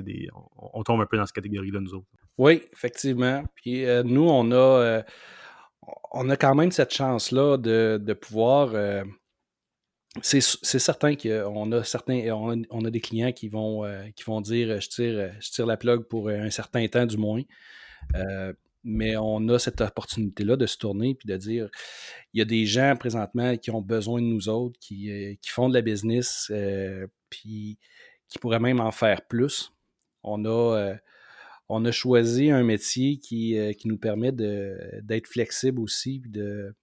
On, 0.55 0.83
tombe 0.83 1.01
un 1.01 1.05
peu 1.05 1.17
dans 1.17 1.25
cette 1.25 1.35
catégorie-là, 1.35 1.79
nous 1.79 1.93
autres. 1.93 2.07
Oui, 2.37 2.63
effectivement. 2.73 3.43
Puis 3.55 3.85
euh, 3.85 4.03
nous, 4.03 4.27
on 4.27 4.51
a, 4.51 4.55
euh, 4.55 5.03
on 6.11 6.29
a 6.29 6.37
quand 6.37 6.55
même 6.55 6.71
cette 6.71 6.93
chance-là 6.93 7.57
de, 7.57 8.13
pouvoir. 8.13 8.71
Euh, 8.73 9.03
c'est 10.21 10.39
certain 10.41 11.15
qu'on 11.15 11.71
a 11.73 11.83
certains, 11.83 12.31
on 12.31 12.85
a, 12.85 12.89
des 12.89 13.01
clients 13.01 13.33
qui 13.33 13.49
vont, 13.49 13.83
qui 14.15 14.23
vont 14.23 14.39
dire 14.39 14.79
je 14.79 14.87
tire, 14.87 15.31
je 15.41 15.51
tire 15.51 15.65
la 15.65 15.75
plug 15.75 16.03
pour 16.03 16.29
un 16.29 16.49
certain 16.49 16.87
temps 16.87 17.05
du 17.05 17.17
moins 17.17 17.41
mais 18.85 19.17
on 19.17 19.49
a 19.49 19.57
cette 19.59 19.81
opportunité-là 19.81 20.55
de 20.55 20.67
se 20.67 20.77
tourner 20.77 21.15
puis 21.15 21.27
de 21.27 21.35
dire 21.35 21.69
il 22.33 22.39
y 22.39 22.41
a 22.41 22.45
des 22.45 22.65
gens 22.65 22.95
présentement 22.95 23.57
qui 23.57 23.71
ont 23.71 23.81
besoin 23.81 24.21
de 24.21 24.27
nous 24.27 24.47
autres, 24.47 24.79
qui, 24.79 25.11
euh, 25.11 25.33
font 25.47 25.67
de 25.67 25.73
la 25.73 25.81
business, 25.81 26.51
puis 27.29 27.77
qui 28.29 28.39
pourraient 28.39 28.59
même 28.59 28.79
en 28.79 28.91
faire 28.91 29.23
plus. 29.23 29.73
On 30.23 30.45
a, 30.45 30.95
on 31.69 31.83
a 31.85 31.91
choisi 31.91 32.51
un 32.51 32.63
métier 32.63 33.17
qui, 33.17 33.57
qui 33.77 33.87
nous 33.87 33.97
permet 33.97 34.31
d'être 34.31 35.27
flexible 35.27 35.79
aussi, 35.79 36.19
puis 36.19 36.31
de, 36.31 36.73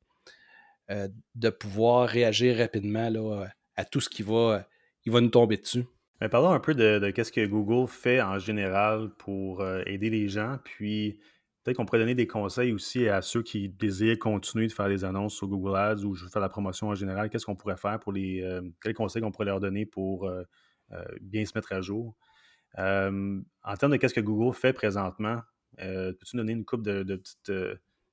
pouvoir 1.51 2.09
réagir 2.09 2.57
rapidement 2.57 3.09
là, 3.09 3.47
à 3.77 3.85
tout 3.85 4.01
ce 4.01 4.09
qui 4.09 4.23
va, 4.23 4.67
nous 5.07 5.29
tomber 5.29 5.57
dessus. 5.57 5.85
Mais 6.21 6.29
parlons 6.29 6.51
un 6.51 6.61
peu 6.61 6.75
de, 6.75 7.12
ce 7.17 7.33
que 7.33 7.47
Google 7.47 7.89
fait 7.89 8.21
en 8.21 8.39
général 8.39 9.11
pour 9.19 9.65
aider 9.87 10.11
les 10.11 10.29
gens, 10.29 10.59
puis 10.65 11.19
Peut-être 11.62 11.77
qu'on 11.77 11.85
pourrait 11.85 12.01
donner 12.01 12.17
des 12.17 12.27
conseils 12.27 12.73
aussi 12.73 13.09
à 13.09 13.23
ceux 13.23 13.43
qui 13.43 13.69
désirent 13.69 14.19
continuer 14.19 14.67
de 14.67 14.73
faire 14.73 14.89
des 14.89 15.05
annonces 15.05 15.35
sur 15.35 15.47
Google 15.47 15.77
Ads 15.77 16.03
ou 16.03 16.17
faire 16.17 16.43
la 16.43 16.49
promotion 16.49 16.89
en 16.89 16.97
général. 16.97 17.31
Qu'est-ce 17.31 17.47
qu'on 17.47 17.55
pourrait 17.55 17.77
faire 17.77 18.01
pour 18.01 18.12
les. 18.12 18.43
Euh, 18.43 18.62
quels 18.83 18.95
conseils 18.95 19.23
qu'on 19.23 19.31
pourrait 19.31 19.47
leur 19.47 19.61
donner 19.61 19.87
pour 19.87 20.27
euh, 20.27 20.43
euh, 20.91 21.05
bien 21.21 21.45
se 21.45 21.53
mettre 21.55 21.73
à 21.73 21.81
jour? 21.81 22.17
En 22.79 23.76
termes 23.79 23.93
de 23.93 23.97
qu'est-ce 23.97 24.14
que 24.14 24.21
Google 24.21 24.55
fait 24.55 24.73
présentement, 24.73 25.38
peux-tu 25.79 26.37
donner 26.37 26.52
une 26.52 26.64
coupe 26.64 26.83
de, 26.83 27.02
petits 27.17 27.52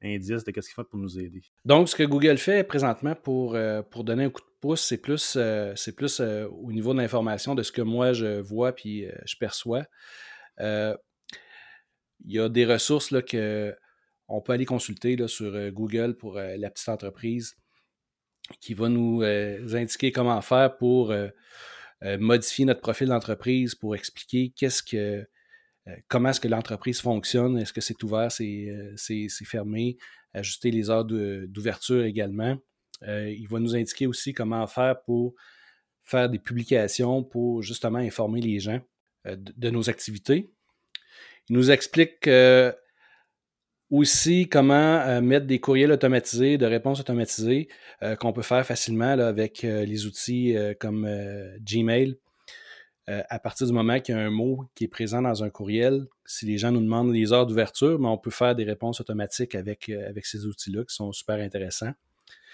indices 0.01 0.43
de 0.43 0.51
qu'est-ce 0.51 0.69
qu'il 0.69 0.75
fait 0.75 0.89
pour 0.89 0.99
nous 0.99 1.19
aider? 1.19 1.41
Donc, 1.65 1.89
ce 1.89 1.95
que 1.95 2.03
Google 2.03 2.37
fait 2.37 2.63
présentement 2.63 3.15
pour, 3.15 3.57
pour 3.91 4.03
donner 4.03 4.25
un 4.25 4.29
coup 4.29 4.41
de 4.41 4.57
pouce, 4.61 4.81
c'est 4.81 4.97
plus, 5.01 5.37
c'est 5.75 5.95
plus 5.95 6.21
au 6.21 6.71
niveau 6.71 6.93
de 6.93 6.99
l'information 6.99 7.55
de 7.55 7.63
ce 7.63 7.71
que 7.71 7.81
moi 7.81 8.13
je 8.13 8.39
vois 8.39 8.73
puis 8.73 9.05
je 9.25 9.35
perçois 9.37 9.85
il 12.25 12.33
y 12.33 12.39
a 12.39 12.49
des 12.49 12.65
ressources 12.65 13.11
là, 13.11 13.21
que 13.21 13.75
on 14.27 14.41
peut 14.41 14.53
aller 14.53 14.65
consulter 14.65 15.15
là, 15.15 15.27
sur 15.27 15.55
euh, 15.55 15.71
Google 15.71 16.15
pour 16.15 16.37
euh, 16.37 16.55
la 16.57 16.69
petite 16.69 16.89
entreprise 16.89 17.55
qui 18.61 18.73
va 18.73 18.89
nous 18.89 19.23
euh, 19.23 19.75
indiquer 19.75 20.11
comment 20.11 20.41
faire 20.41 20.77
pour 20.77 21.13
modifier 22.01 22.65
notre 22.65 22.81
profil 22.81 23.07
d'entreprise, 23.07 23.75
pour 23.75 23.95
expliquer 23.95 24.53
qu'est-ce 24.55 24.83
que 24.83 25.27
comment 26.07 26.29
est-ce 26.29 26.39
que 26.39 26.47
l'entreprise 26.47 27.01
fonctionne, 27.01 27.57
est-ce 27.57 27.73
que 27.73 27.81
c'est 27.81 28.01
ouvert, 28.03 28.31
c'est 28.31 29.27
fermé, 29.45 29.97
ajuster 30.33 30.71
les 30.71 30.89
heures 30.89 31.05
d'ouverture 31.05 32.03
également. 32.03 32.57
il 33.01 33.47
va 33.49 33.59
nous 33.59 33.75
indiquer 33.75 34.07
aussi 34.07 34.33
comment 34.33 34.65
faire 34.67 35.01
pour 35.01 35.33
faire 36.03 36.29
des 36.29 36.39
publications 36.39 37.23
pour 37.23 37.61
justement 37.61 37.99
informer 37.99 38.41
les 38.41 38.59
gens 38.59 38.79
de 39.25 39.69
nos 39.69 39.89
activités. 39.89 40.49
Il 41.49 41.55
nous 41.55 41.71
explique 41.71 42.27
euh, 42.27 42.71
aussi 43.89 44.47
comment 44.47 44.99
euh, 44.99 45.21
mettre 45.21 45.45
des 45.45 45.59
courriels 45.59 45.91
automatisés, 45.91 46.57
de 46.57 46.65
réponses 46.65 46.99
automatisées 46.99 47.67
euh, 48.03 48.15
qu'on 48.15 48.33
peut 48.33 48.41
faire 48.41 48.65
facilement 48.65 49.09
avec 49.09 49.61
les 49.63 50.05
outils 50.05 50.55
comme 50.79 51.07
Gmail. 51.61 52.17
à 53.07 53.39
partir 53.39 53.65
du 53.67 53.73
moment 53.73 53.99
qu'il 53.99 54.15
y 54.15 54.17
a 54.17 54.21
un 54.21 54.29
mot 54.29 54.69
qui 54.75 54.83
est 54.83 54.87
présent 54.87 55.21
dans 55.21 55.43
un 55.43 55.49
courriel, 55.49 56.05
si 56.25 56.45
les 56.45 56.57
gens 56.57 56.71
nous 56.71 56.81
demandent 56.81 57.11
les 57.11 57.33
heures 57.33 57.47
d'ouverture, 57.47 57.97
ben, 57.97 58.09
on 58.09 58.17
peut 58.17 58.31
faire 58.31 58.55
des 58.55 58.63
réponses 58.63 59.01
automatiques 59.01 59.55
avec, 59.55 59.89
avec 59.89 60.25
ces 60.25 60.45
outils-là 60.45 60.83
qui 60.83 60.93
sont 60.93 61.11
super 61.11 61.39
intéressants. 61.39 61.93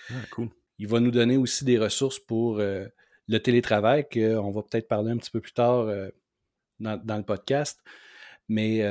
Ah, 0.09 0.13
cool. 0.31 0.49
Il 0.79 0.87
va 0.87 0.99
nous 0.99 1.11
donner 1.11 1.37
aussi 1.37 1.65
des 1.65 1.77
ressources 1.77 2.19
pour 2.19 2.57
le 2.59 3.39
télétravail, 3.39 4.05
qu'on 4.11 4.51
va 4.51 4.61
peut-être 4.63 4.87
parler 4.87 5.11
un 5.11 5.17
petit 5.17 5.31
peu 5.31 5.41
plus 5.41 5.53
tard 5.53 5.87
dans, 6.79 7.17
le 7.17 7.23
podcast. 7.23 7.81
Mais 8.47 8.81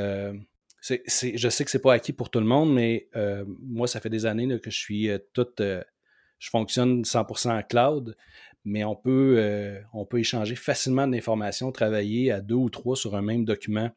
euh, 0.90 0.96
je 1.06 1.48
sais 1.48 1.64
que 1.64 1.70
c'est 1.70 1.78
pas 1.78 1.94
acquis 1.94 2.12
pour 2.12 2.30
tout 2.30 2.40
le 2.40 2.46
monde, 2.46 2.72
mais 2.72 3.08
euh, 3.16 3.44
moi, 3.60 3.86
ça 3.86 4.00
fait 4.00 4.10
des 4.10 4.26
années 4.26 4.60
que 4.60 4.70
je 4.70 4.78
suis 4.78 5.08
euh, 5.08 5.18
tout. 5.32 5.46
je 5.58 6.50
fonctionne 6.50 7.02
100% 7.02 7.58
en 7.58 7.62
cloud, 7.62 8.16
mais 8.64 8.84
on 8.84 8.96
peut, 8.96 9.82
on 9.92 10.06
peut 10.06 10.20
échanger 10.20 10.56
facilement 10.56 11.06
de 11.06 11.12
l'information, 11.12 11.70
travailler 11.72 12.30
à 12.32 12.40
deux 12.40 12.54
ou 12.54 12.70
trois 12.70 12.96
sur 12.96 13.14
un 13.14 13.22
même 13.22 13.44
document 13.44 13.90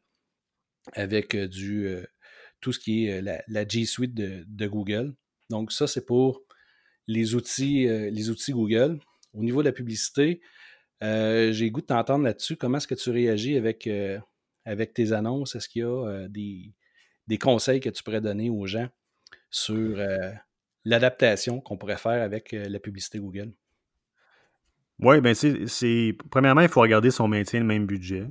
avec 0.94 1.36
du, 1.36 1.88
tout 2.60 2.72
ce 2.72 2.78
qui 2.78 3.06
est 3.06 3.22
la, 3.22 3.68
G 3.68 3.84
Suite 3.86 4.14
de, 4.14 4.66
Google. 4.66 5.14
Donc, 5.50 5.72
ça, 5.72 5.86
c'est 5.86 6.04
pour 6.04 6.42
les 7.06 7.34
outils, 7.34 7.86
les 7.86 8.30
outils 8.30 8.52
Google. 8.52 8.98
Au 9.32 9.42
niveau 9.42 9.62
de 9.62 9.68
la 9.68 9.72
publicité, 9.72 10.42
j'ai 11.00 11.70
goût 11.70 11.80
de 11.80 11.86
t'entendre 11.86 12.24
là-dessus. 12.24 12.56
Comment 12.56 12.76
est-ce 12.76 12.88
que 12.88 12.94
tu 12.94 13.10
réagis 13.10 13.56
avec 13.56 13.88
avec 14.68 14.92
tes 14.92 15.12
annonces? 15.12 15.54
Est-ce 15.56 15.68
qu'il 15.68 15.82
y 15.82 15.84
a 15.84 15.88
euh, 15.88 16.28
des, 16.28 16.74
conseils 17.36 17.80
que 17.80 17.90
tu 17.90 18.02
pourrais 18.02 18.22
donner 18.22 18.48
aux 18.48 18.66
gens 18.66 18.88
sur 19.50 19.98
euh, 19.98 20.32
l'adaptation 20.86 21.60
qu'on 21.60 21.76
pourrait 21.76 21.98
faire 21.98 22.22
avec 22.22 22.54
euh, 22.54 22.68
la 22.70 22.78
publicité 22.78 23.18
Google? 23.18 23.52
Oui, 25.00 25.20
bien, 25.20 25.34
c'est. 25.34 26.16
Premièrement, 26.30 26.62
il 26.62 26.68
faut 26.68 26.80
regarder 26.80 27.10
si 27.10 27.20
on 27.20 27.28
maintient 27.28 27.60
le 27.60 27.66
même 27.66 27.86
budget. 27.86 28.26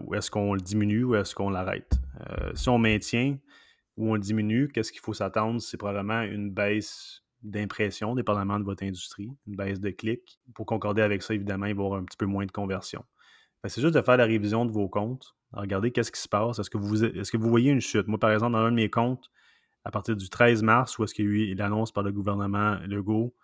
ou 0.00 0.14
est-ce 0.14 0.30
qu'on 0.30 0.54
le 0.54 0.60
diminue 0.60 1.04
ou 1.04 1.14
est-ce 1.16 1.34
qu'on 1.34 1.50
l'arrête? 1.50 1.94
si 2.54 2.68
on 2.68 2.78
maintient 2.78 3.38
ou 3.96 4.10
on 4.10 4.14
le 4.14 4.20
diminue, 4.20 4.68
qu'est-ce 4.68 4.92
qu'il 4.92 5.00
faut 5.00 5.14
s'attendre? 5.14 5.60
C'est 5.60 5.76
probablement 5.76 6.22
une 6.22 6.50
baisse 6.50 7.22
d'impression, 7.42 8.14
dépendamment 8.14 8.58
de 8.58 8.64
votre 8.64 8.84
industrie, 8.84 9.30
une 9.46 9.56
baisse 9.56 9.80
de 9.80 9.90
clics. 9.90 10.40
Pour 10.54 10.66
concorder 10.66 11.02
avec 11.02 11.22
ça, 11.22 11.34
évidemment, 11.34 11.66
il 11.66 11.74
va 11.74 11.82
y 11.82 11.86
avoir 11.86 12.00
un 12.00 12.04
petit 12.04 12.16
peu 12.16 12.26
moins 12.26 12.46
de 12.46 12.52
conversion. 12.52 13.04
C'est 13.66 13.80
juste 13.80 13.94
de 13.94 14.02
faire 14.02 14.16
la 14.16 14.24
révision 14.24 14.64
de 14.64 14.70
vos 14.70 14.88
comptes, 14.88 15.34
regardez 15.52 15.90
qu'est-ce 15.90 16.12
qui 16.12 16.20
se 16.20 16.28
passe. 16.28 16.58
Est-ce 16.58 16.70
que, 16.70 16.78
vous, 16.78 17.48
voyez 17.48 17.70
une 17.70 17.80
chute? 17.80 18.06
Moi, 18.08 18.18
par 18.18 18.30
exemple, 18.30 18.52
dans 18.52 18.58
un 18.58 18.70
de 18.70 18.76
mes 18.76 18.90
comptes, 18.90 19.30
à 19.84 19.90
partir 19.90 20.16
du 20.16 20.28
13 20.28 20.62
mars, 20.62 20.98
où 20.98 21.04
est-ce 21.04 21.14
qu'il 21.14 21.24
y 21.24 21.28
a 21.28 21.30
eu 21.30 21.54
l'annonce 21.54 21.92
par 21.92 22.02
le 22.02 22.12
gouvernement 22.12 22.78
Legault, 22.86 23.34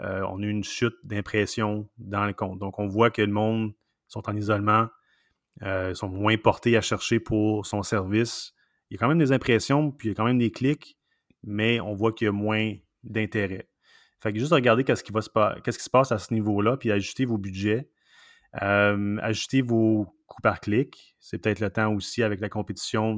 euh, 0.00 0.22
on 0.28 0.42
a 0.42 0.46
eu 0.46 0.50
une 0.50 0.64
chute 0.64 0.96
d'impression 1.04 1.88
dans 1.98 2.26
le 2.26 2.32
compte. 2.32 2.58
Donc, 2.58 2.78
on 2.78 2.86
voit 2.86 3.10
que 3.10 3.22
le 3.22 3.32
monde 3.32 3.72
sont 4.08 4.28
en 4.28 4.36
isolement, 4.36 4.88
euh, 5.62 5.94
sont 5.94 6.08
moins 6.08 6.36
portés 6.36 6.76
à 6.76 6.80
chercher 6.80 7.18
pour 7.18 7.64
son 7.66 7.82
service. 7.82 8.52
Il 8.90 8.94
y 8.94 8.96
a 8.98 9.00
quand 9.00 9.08
même 9.08 9.18
des 9.18 9.32
impressions, 9.32 9.90
puis 9.90 10.08
il 10.08 10.10
y 10.10 10.12
a 10.12 10.14
quand 10.14 10.26
même 10.26 10.38
des 10.38 10.50
clics, 10.50 10.98
mais 11.42 11.80
on 11.80 11.94
voit 11.94 12.12
qu'il 12.12 12.26
y 12.26 12.28
a 12.28 12.32
moins 12.32 12.74
d'intérêt. 13.04 13.68
Fait 14.20 14.32
que 14.32 14.38
juste 14.38 14.52
regarder 14.52 14.84
qu'est-ce 14.84 15.04
qui, 15.04 15.12
se 15.12 15.60
qu'est-ce 15.60 15.78
qui 15.78 15.84
se 15.84 15.90
passe 15.90 16.12
à 16.12 16.18
ce 16.18 16.32
niveau-là, 16.34 16.76
puis 16.76 16.90
ajuster 16.90 17.24
vos 17.24 17.38
budgets. 17.38 17.88
Euh, 18.62 19.16
ajustez 19.22 19.62
vos 19.62 20.06
coûts 20.26 20.42
par 20.42 20.60
clic. 20.60 21.16
C'est 21.20 21.38
peut-être 21.38 21.60
le 21.60 21.70
temps 21.70 21.92
aussi 21.92 22.22
avec 22.22 22.40
la 22.40 22.48
compétition 22.48 23.16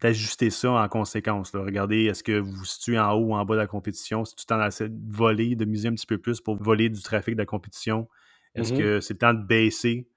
d'ajuster 0.00 0.50
ça 0.50 0.72
en 0.72 0.88
conséquence. 0.88 1.54
Regardez, 1.54 2.04
est-ce 2.04 2.22
que 2.22 2.38
vous 2.38 2.52
vous 2.52 2.64
situez 2.64 2.98
en 2.98 3.12
haut 3.12 3.26
ou 3.26 3.34
en 3.34 3.44
bas 3.44 3.54
de 3.54 3.60
la 3.60 3.66
compétition? 3.66 4.24
Si 4.24 4.34
tu 4.34 4.46
temps 4.46 4.62
d'essayer 4.62 4.90
de 4.90 5.16
voler, 5.16 5.56
de 5.56 5.64
miser 5.64 5.88
un 5.88 5.94
petit 5.94 6.06
peu 6.06 6.18
plus 6.18 6.40
pour 6.40 6.56
voler 6.62 6.88
du 6.88 7.02
trafic 7.02 7.34
de 7.34 7.40
la 7.40 7.46
compétition? 7.46 8.08
Est-ce 8.54 8.72
mm-hmm. 8.72 8.78
que 8.78 9.00
c'est 9.00 9.14
le 9.14 9.18
temps 9.18 9.34
de 9.34 9.42
baisser? 9.44 10.08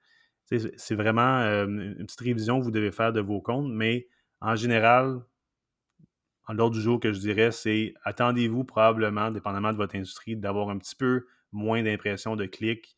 C'est 0.76 0.94
vraiment 0.94 1.38
euh, 1.38 1.66
une 1.66 2.04
petite 2.04 2.20
révision 2.20 2.58
que 2.58 2.64
vous 2.64 2.70
devez 2.70 2.92
faire 2.92 3.12
de 3.12 3.20
vos 3.20 3.40
comptes, 3.40 3.72
mais 3.72 4.06
en 4.42 4.54
général, 4.54 5.20
en 6.46 6.52
l'ordre 6.52 6.76
du 6.76 6.82
jour 6.82 7.00
que 7.00 7.12
je 7.12 7.20
dirais, 7.20 7.52
c'est 7.52 7.94
attendez-vous 8.04 8.64
probablement, 8.64 9.30
dépendamment 9.30 9.72
de 9.72 9.78
votre 9.78 9.96
industrie, 9.96 10.36
d'avoir 10.36 10.68
un 10.68 10.76
petit 10.76 10.96
peu 10.96 11.26
moins 11.52 11.82
d'impression 11.82 12.36
de 12.36 12.44
clics 12.44 12.96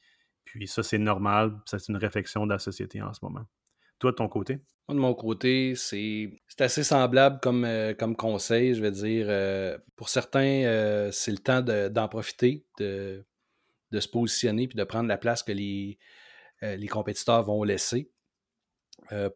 puis 0.55 0.69
ça, 0.69 0.85
c'est 0.85 0.99
normal. 0.99 1.59
C'est 1.67 1.89
une 1.89 1.97
réflexion 1.97 2.47
de 2.47 2.53
la 2.53 2.61
société 2.61 3.03
en 3.03 3.13
ce 3.13 3.19
moment. 3.23 3.45
Toi, 3.99 4.13
de 4.13 4.17
ton 4.17 4.29
côté? 4.29 4.61
Moi, 4.87 4.95
de 4.95 5.01
mon 5.01 5.13
côté, 5.13 5.75
c'est 5.75 6.31
assez 6.61 6.85
semblable 6.85 7.41
comme, 7.43 7.65
euh, 7.65 7.93
comme 7.93 8.15
conseil. 8.15 8.73
Je 8.75 8.81
vais 8.81 8.93
dire, 8.93 9.27
euh, 9.29 9.77
pour 9.97 10.09
certains, 10.09 10.63
euh, 10.65 11.11
c'est 11.11 11.33
le 11.33 11.39
temps 11.39 11.61
d'en 11.61 12.07
profiter, 12.07 12.65
de, 12.79 13.27
de, 13.91 14.01
se 14.01 14.07
positionner 14.07 14.69
puis 14.69 14.77
de 14.77 14.85
prendre 14.85 15.09
la 15.09 15.19
place 15.19 15.43
que 15.43 15.51
les, 15.51 15.99
les 16.63 16.89
compétiteurs 16.89 17.43
vont 17.43 17.65
laisser. 17.65 18.13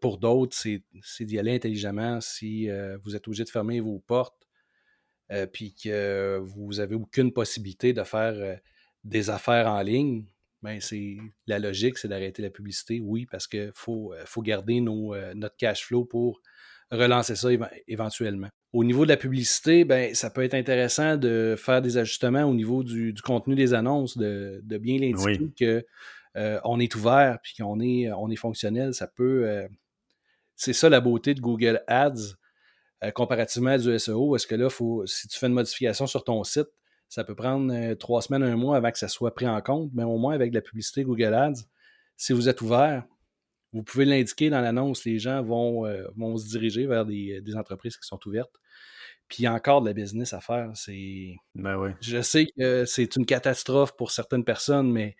pour 0.00 0.18
d'autres, 0.18 0.56
c'est 0.56 1.24
d'y 1.24 1.38
aller 1.38 1.54
intelligemment. 1.56 2.20
Si 2.20 2.68
vous 3.02 3.16
êtes 3.16 3.26
obligé 3.26 3.44
de 3.44 3.50
fermer 3.50 3.80
vos 3.80 3.98
portes, 3.98 4.48
puis 5.52 5.74
que 5.74 6.38
vous 6.42 6.74
n'avez 6.74 6.94
aucune 6.94 7.32
possibilité 7.32 7.92
de 7.92 8.04
faire 8.04 8.60
des 9.04 9.30
affaires 9.30 9.66
en 9.66 9.82
ligne, 9.82 10.24
ben 10.62 10.80
c'est 10.80 11.16
la 11.46 11.58
logique, 11.58 11.98
c'est 11.98 12.08
d'arrêter 12.08 12.42
la 12.42 12.50
publicité, 12.50 13.00
oui, 13.00 13.26
parce 13.30 13.46
qu'il 13.46 13.70
faut, 13.74 14.12
euh, 14.12 14.22
faut 14.26 14.42
garder 14.42 14.80
nos, 14.80 15.14
euh, 15.14 15.32
notre 15.34 15.56
cash 15.56 15.84
flow 15.84 16.04
pour 16.04 16.40
relancer 16.90 17.36
ça 17.36 17.48
éventuellement. 17.86 18.48
Au 18.72 18.82
niveau 18.82 19.04
de 19.04 19.10
la 19.10 19.16
publicité, 19.16 19.84
ben, 19.84 20.14
ça 20.14 20.30
peut 20.30 20.42
être 20.42 20.54
intéressant 20.54 21.16
de 21.16 21.54
faire 21.56 21.82
des 21.82 21.98
ajustements 21.98 22.44
au 22.44 22.54
niveau 22.54 22.82
du, 22.82 23.14
contenu 23.22 23.54
des 23.54 23.74
annonces, 23.74 24.16
de, 24.16 24.62
bien 24.64 24.98
l'indiquer 24.98 25.50
que 25.58 25.84
on 26.64 26.80
est 26.80 26.94
ouvert 26.94 27.38
puis 27.42 27.54
qu'on 27.58 27.80
est, 27.80 28.10
on 28.12 28.30
est 28.30 28.36
fonctionnel. 28.36 28.94
Ça 28.94 29.06
peut. 29.06 29.66
c'est 30.56 30.72
ça 30.72 30.88
la 30.88 31.00
beauté 31.00 31.34
de 31.34 31.40
Google 31.40 31.82
Ads 31.88 32.36
comparativement 33.14 33.70
à 33.70 33.78
du 33.78 33.98
SEO. 33.98 34.36
Est-ce 34.36 34.46
que 34.46 34.54
là, 34.54 34.70
faut, 34.70 35.04
si 35.04 35.28
tu 35.28 35.38
fais 35.38 35.46
une 35.46 35.52
modification 35.52 36.06
sur 36.06 36.24
ton 36.24 36.42
site, 36.42 36.68
ça 37.08 37.24
peut 37.24 37.34
prendre 37.34 37.94
trois 37.94 38.22
semaines, 38.22 38.42
un 38.42 38.56
mois 38.56 38.76
avant 38.76 38.90
que 38.90 38.98
ça 38.98 39.08
soit 39.08 39.34
pris 39.34 39.48
en 39.48 39.60
compte, 39.62 39.90
mais 39.94 40.04
au 40.04 40.18
moins 40.18 40.34
avec 40.34 40.52
la 40.52 40.60
publicité 40.60 41.04
Google 41.04 41.34
Ads, 41.34 41.64
si 42.16 42.32
vous 42.32 42.48
êtes 42.48 42.60
ouvert, 42.60 43.04
vous 43.72 43.82
pouvez 43.82 44.04
l'indiquer 44.04 44.50
dans 44.50 44.60
l'annonce, 44.60 45.04
les 45.04 45.18
gens 45.18 45.42
vont, 45.42 45.86
euh, 45.86 46.06
vont 46.16 46.36
se 46.36 46.48
diriger 46.48 46.86
vers 46.86 47.04
des, 47.04 47.42
entreprises 47.56 47.96
qui 47.96 48.06
sont 48.06 48.20
ouvertes. 48.26 48.54
Puis 49.28 49.40
il 49.40 49.42
y 49.44 49.46
a 49.46 49.52
encore 49.52 49.82
de 49.82 49.88
la 49.88 49.92
business 49.92 50.32
à 50.32 50.40
faire. 50.40 50.70
C'est... 50.74 51.36
Ben 51.54 51.94
Je 52.00 52.22
sais 52.22 52.46
que 52.56 52.86
c'est 52.86 53.14
une 53.16 53.26
catastrophe 53.26 53.94
pour 53.96 54.10
certaines 54.10 54.44
personnes, 54.44 54.90
mais 54.90 55.16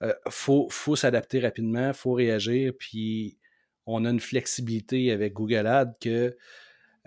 il 0.00 0.08
euh, 0.08 0.14
faut, 0.30 0.96
s'adapter 0.96 1.40
rapidement, 1.40 1.88
il 1.88 1.94
faut 1.94 2.12
réagir. 2.12 2.72
Puis 2.78 3.38
on 3.84 4.04
a 4.06 4.10
une 4.10 4.20
flexibilité 4.20 5.12
avec 5.12 5.34
Google 5.34 5.66
Ads 5.66 5.94
que, 6.00 6.36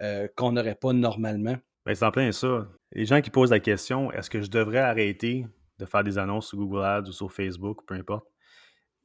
euh, 0.02 0.28
qu'on 0.36 0.52
n'aurait 0.52 0.76
pas 0.76 0.94
normalement. 0.94 1.58
Ben, 1.86 1.96
c'est 1.96 2.06
en 2.06 2.12
plein 2.12 2.32
ça. 2.32 2.68
Les 2.92 3.06
gens 3.06 3.22
qui 3.22 3.30
posent 3.30 3.52
la 3.52 3.60
question 3.60 4.12
est-ce 4.12 4.30
que 4.30 4.42
je 4.42 4.50
devrais 4.50 4.80
arrêter 4.80 5.48
de 5.80 5.86
faire 5.86 6.04
des 6.04 6.18
annonces 6.18 6.50
sur 6.50 6.58
Google 6.58 6.84
Ads 6.84 7.10
ou 7.10 7.12
sur 7.12 7.32
Facebook, 7.32 7.80
peu 7.88 7.96
importe 7.96 8.26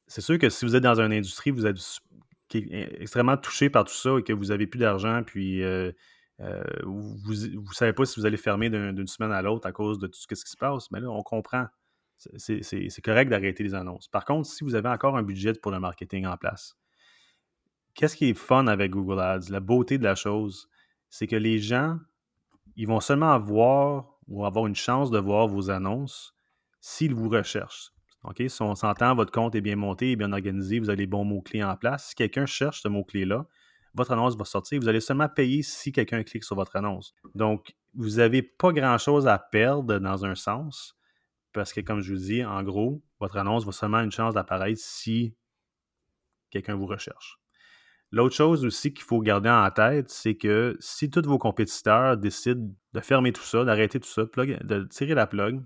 c'est 0.06 0.20
sûr 0.20 0.38
que 0.38 0.48
si 0.48 0.64
vous 0.64 0.76
êtes 0.76 0.82
dans 0.82 1.00
une 1.00 1.12
industrie 1.12 1.50
vous 1.50 1.66
êtes 1.66 1.78
extrêmement 2.52 3.36
touché 3.36 3.70
par 3.70 3.84
tout 3.84 3.94
ça 3.94 4.18
et 4.18 4.22
que 4.22 4.32
vous 4.32 4.46
n'avez 4.46 4.66
plus 4.66 4.78
d'argent, 4.78 5.22
puis 5.24 5.62
euh, 5.62 5.90
euh, 6.40 6.62
vous 6.84 7.34
ne 7.34 7.72
savez 7.72 7.92
pas 7.92 8.04
si 8.04 8.20
vous 8.20 8.26
allez 8.26 8.36
fermer 8.36 8.70
d'une 8.70 9.06
semaine 9.08 9.32
à 9.32 9.42
l'autre 9.42 9.66
à 9.66 9.72
cause 9.72 9.98
de 9.98 10.06
tout 10.06 10.18
ce 10.18 10.26
qui 10.26 10.36
se 10.36 10.56
passe, 10.56 10.90
mais 10.90 11.00
là, 11.00 11.10
on 11.10 11.22
comprend. 11.22 11.66
C'est 12.18 13.02
correct 13.02 13.28
d'arrêter 13.28 13.62
les 13.62 13.74
annonces. 13.74 14.08
Par 14.08 14.24
contre, 14.24 14.48
si 14.48 14.64
vous 14.64 14.74
avez 14.74 14.88
encore 14.88 15.16
un 15.16 15.22
budget 15.22 15.52
pour 15.54 15.72
le 15.72 15.80
marketing 15.80 16.24
en 16.26 16.36
place, 16.36 16.76
qu'est-ce 17.94 18.16
qui 18.16 18.30
est 18.30 18.34
fun 18.34 18.68
avec 18.68 18.92
Google 18.92 19.20
Ads? 19.20 19.50
La 19.50 19.60
beauté 19.60 19.98
de 19.98 20.04
la 20.04 20.14
chose, 20.14 20.68
c'est 21.10 21.26
que 21.26 21.36
les 21.36 21.58
gens, 21.58 21.98
ils 22.76 22.86
vont 22.86 23.00
seulement 23.00 23.38
voir 23.38 24.18
ou 24.28 24.44
avoir 24.44 24.66
une 24.66 24.76
chance 24.76 25.10
de 25.10 25.18
voir 25.18 25.48
vos 25.48 25.70
annonces 25.70 26.34
s'ils 26.80 27.14
vous 27.14 27.28
recherchent. 27.28 27.92
Si 28.48 28.62
on 28.62 28.74
s'entend, 28.74 29.14
votre 29.14 29.30
compte 29.30 29.54
est 29.54 29.60
bien 29.60 29.76
monté, 29.76 30.16
bien 30.16 30.32
organisé, 30.32 30.80
vous 30.80 30.90
avez 30.90 31.02
les 31.02 31.06
bons 31.06 31.24
mots-clés 31.24 31.62
en 31.62 31.76
place. 31.76 32.08
Si 32.08 32.14
quelqu'un 32.16 32.44
cherche 32.44 32.82
ce 32.82 32.88
mot-clé-là, 32.88 33.46
votre 33.94 34.10
annonce 34.10 34.36
va 34.36 34.44
sortir. 34.44 34.80
Vous 34.80 34.88
allez 34.88 35.00
seulement 35.00 35.28
payer 35.28 35.62
si 35.62 35.92
quelqu'un 35.92 36.22
clique 36.24 36.44
sur 36.44 36.56
votre 36.56 36.74
annonce. 36.74 37.14
Donc, 37.34 37.76
vous 37.94 38.16
n'avez 38.16 38.42
pas 38.42 38.72
grand-chose 38.72 39.28
à 39.28 39.38
perdre 39.38 39.98
dans 39.98 40.24
un 40.24 40.34
sens, 40.34 40.98
parce 41.52 41.72
que, 41.72 41.80
comme 41.80 42.00
je 42.00 42.12
vous 42.12 42.20
dis, 42.20 42.44
en 42.44 42.62
gros, 42.62 43.00
votre 43.20 43.36
annonce 43.36 43.64
va 43.64 43.72
seulement 43.72 44.00
une 44.00 44.10
chance 44.10 44.34
d'apparaître 44.34 44.80
si 44.82 45.36
quelqu'un 46.50 46.74
vous 46.74 46.86
recherche. 46.86 47.40
L'autre 48.16 48.34
chose 48.34 48.64
aussi 48.64 48.94
qu'il 48.94 49.04
faut 49.04 49.20
garder 49.20 49.50
en 49.50 49.70
tête, 49.70 50.08
c'est 50.08 50.36
que 50.36 50.74
si 50.80 51.10
tous 51.10 51.28
vos 51.28 51.36
compétiteurs 51.36 52.16
décident 52.16 52.74
de 52.94 53.00
fermer 53.00 53.30
tout 53.30 53.42
ça, 53.42 53.62
d'arrêter 53.62 54.00
tout 54.00 54.08
ça, 54.08 54.22
de 54.22 54.84
tirer 54.84 55.12
la 55.12 55.26
plug, 55.26 55.62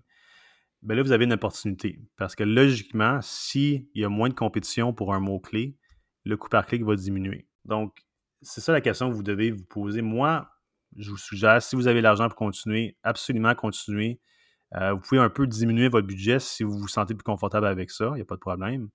ben 0.83 0.97
là, 0.97 1.03
vous 1.05 1.13
avez 1.13 1.27
une 1.27 1.33
opportunité. 1.33 2.01
Parce 2.17 2.35
que 2.35 2.43
logiquement, 2.43 3.21
s'il 3.23 3.87
y 3.95 4.05
a 4.05 4.09
moins 4.09 4.29
de 4.29 4.35
compétition 4.35 4.93
pour 4.93 5.15
un 5.15 5.21
mot-clé, 5.21 5.77
le 6.25 6.37
coût 6.37 6.49
par 6.49 6.67
clic 6.67 6.83
va 6.83 6.97
diminuer. 6.97 7.47
Donc, 7.67 7.97
c'est 8.43 8.61
ça 8.61 8.73
la 8.73 8.81
question 8.81 9.09
que 9.09 9.15
vous 9.15 9.23
devez 9.23 9.53
vous 9.53 9.67
poser. 9.67 10.03
Moi, 10.03 10.51
je 10.97 11.09
vous 11.09 11.19
suggère, 11.19 11.63
si 11.63 11.77
vous 11.77 11.87
avez 11.87 12.01
l'argent 12.01 12.27
pour 12.27 12.37
continuer, 12.37 12.99
absolument 13.05 13.55
continuer. 13.55 14.21
Euh, 14.75 14.95
vous 14.95 15.01
pouvez 15.01 15.21
un 15.21 15.31
peu 15.31 15.47
diminuer 15.47 15.89
votre 15.89 16.09
budget 16.09 16.41
si 16.41 16.65
vous 16.65 16.77
vous 16.77 16.89
sentez 16.89 17.15
plus 17.15 17.23
confortable 17.23 17.69
avec 17.69 17.93
ça, 17.93 18.07
il 18.09 18.15
n'y 18.17 18.23
a 18.23 18.25
pas 18.25 18.35
de 18.35 18.41
problème. 18.41 18.89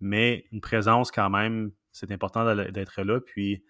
Mais 0.00 0.44
une 0.52 0.60
présence 0.60 1.10
quand 1.10 1.30
même, 1.30 1.72
c'est 1.92 2.10
important 2.12 2.54
d'être 2.54 3.02
là. 3.02 3.20
Puis, 3.20 3.64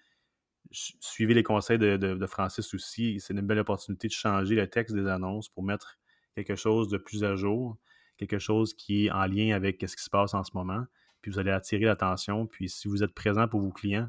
suivez 0.71 1.35
les 1.35 1.43
conseils 1.43 1.79
de, 1.79 2.27
Francis 2.27 2.75
aussi. 2.75 3.21
C'est 3.21 3.35
une 3.35 3.41
belle 3.41 3.59
opportunité 3.59 4.09
de 4.09 4.13
changer 4.13 4.55
le 4.55 4.69
texte 4.69 4.95
des 4.95 5.07
annonces 5.07 5.49
pour 5.49 5.63
mettre 5.63 5.99
quelque 6.35 6.57
chose 6.57 6.89
de 6.89 6.99
plus 6.99 7.25
à 7.25 7.35
jour, 7.37 7.77
quelque 8.17 8.39
chose 8.39 8.75
qui 8.75 9.07
est 9.07 9.11
en 9.11 9.27
lien 9.27 9.55
avec 9.55 9.83
ce 9.87 9.97
qui 9.97 10.03
se 10.03 10.11
passe 10.11 10.35
en 10.35 10.45
ce 10.45 10.53
moment. 10.55 10.85
Puis 11.23 11.31
vous 11.31 11.39
allez 11.39 11.51
attirer 11.51 11.85
l'attention. 11.85 12.47
Puis 12.47 12.69
si 12.69 12.89
vous 12.89 13.03
êtes 13.03 13.15
présent 13.15 13.49
pour 13.49 13.61
vos 13.61 13.73
clients, 13.73 14.09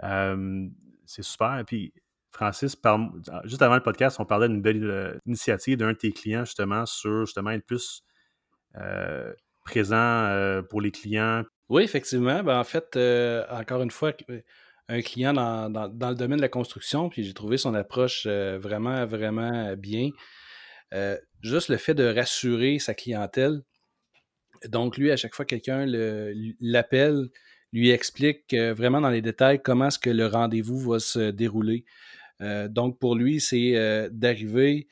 c'est 0.00 1.22
super. 1.22 1.62
Puis 1.66 1.92
Francis, 2.30 2.76
juste 3.44 3.62
avant 3.62 3.74
le 3.74 3.82
podcast, 3.82 4.18
on 4.20 4.24
parlait 4.24 4.48
d'une 4.48 4.62
belle 4.62 4.84
euh, 4.84 5.18
initiative 5.26 5.78
d'un 5.78 5.92
de 5.92 5.96
tes 5.96 6.12
clients 6.12 6.44
justement 6.44 6.84
sur 6.86 7.24
justement 7.24 7.50
être 7.50 7.66
plus 7.66 8.02
euh, 8.76 9.32
présent 9.64 9.96
euh, 9.96 10.62
pour 10.62 10.80
les 10.80 10.90
clients. 10.90 11.44
Oui, 11.68 11.82
effectivement. 11.82 12.42
Ben, 12.42 12.58
en 12.58 12.64
fait, 12.64 12.96
encore 13.50 13.82
une 13.82 13.90
fois, 13.90 14.12
un 14.88 15.02
client 15.02 15.34
dans, 15.34 15.70
dans, 15.70 16.08
le 16.08 16.14
domaine 16.14 16.38
de 16.38 16.42
la 16.42 16.48
construction, 16.48 17.08
puis 17.10 17.24
j'ai 17.24 17.34
trouvé 17.34 17.58
son 17.58 17.74
approche 17.74 18.26
vraiment, 18.26 19.04
vraiment 19.06 19.74
bien. 19.76 20.10
Euh, 20.94 21.18
juste 21.42 21.68
le 21.68 21.76
fait 21.76 21.94
de 21.94 22.04
rassurer 22.04 22.78
sa 22.78 22.94
clientèle. 22.94 23.62
Donc, 24.66 24.96
lui, 24.96 25.10
à 25.10 25.16
chaque 25.16 25.34
fois 25.34 25.44
que 25.44 25.54
quelqu'un 25.54 25.84
l'appelle, 26.60 27.28
lui 27.72 27.90
explique 27.90 28.54
vraiment 28.54 29.00
dans 29.00 29.10
les 29.10 29.22
détails 29.22 29.60
comment 29.62 29.88
est-ce 29.88 29.98
que 29.98 30.10
le 30.10 30.26
rendez-vous 30.26 30.78
va 30.78 30.98
se 30.98 31.30
dérouler. 31.30 31.84
Euh, 32.40 32.68
donc, 32.68 32.98
pour 32.98 33.14
lui, 33.14 33.40
c'est 33.40 33.76
euh, 33.76 34.08
d'arriver 34.10 34.88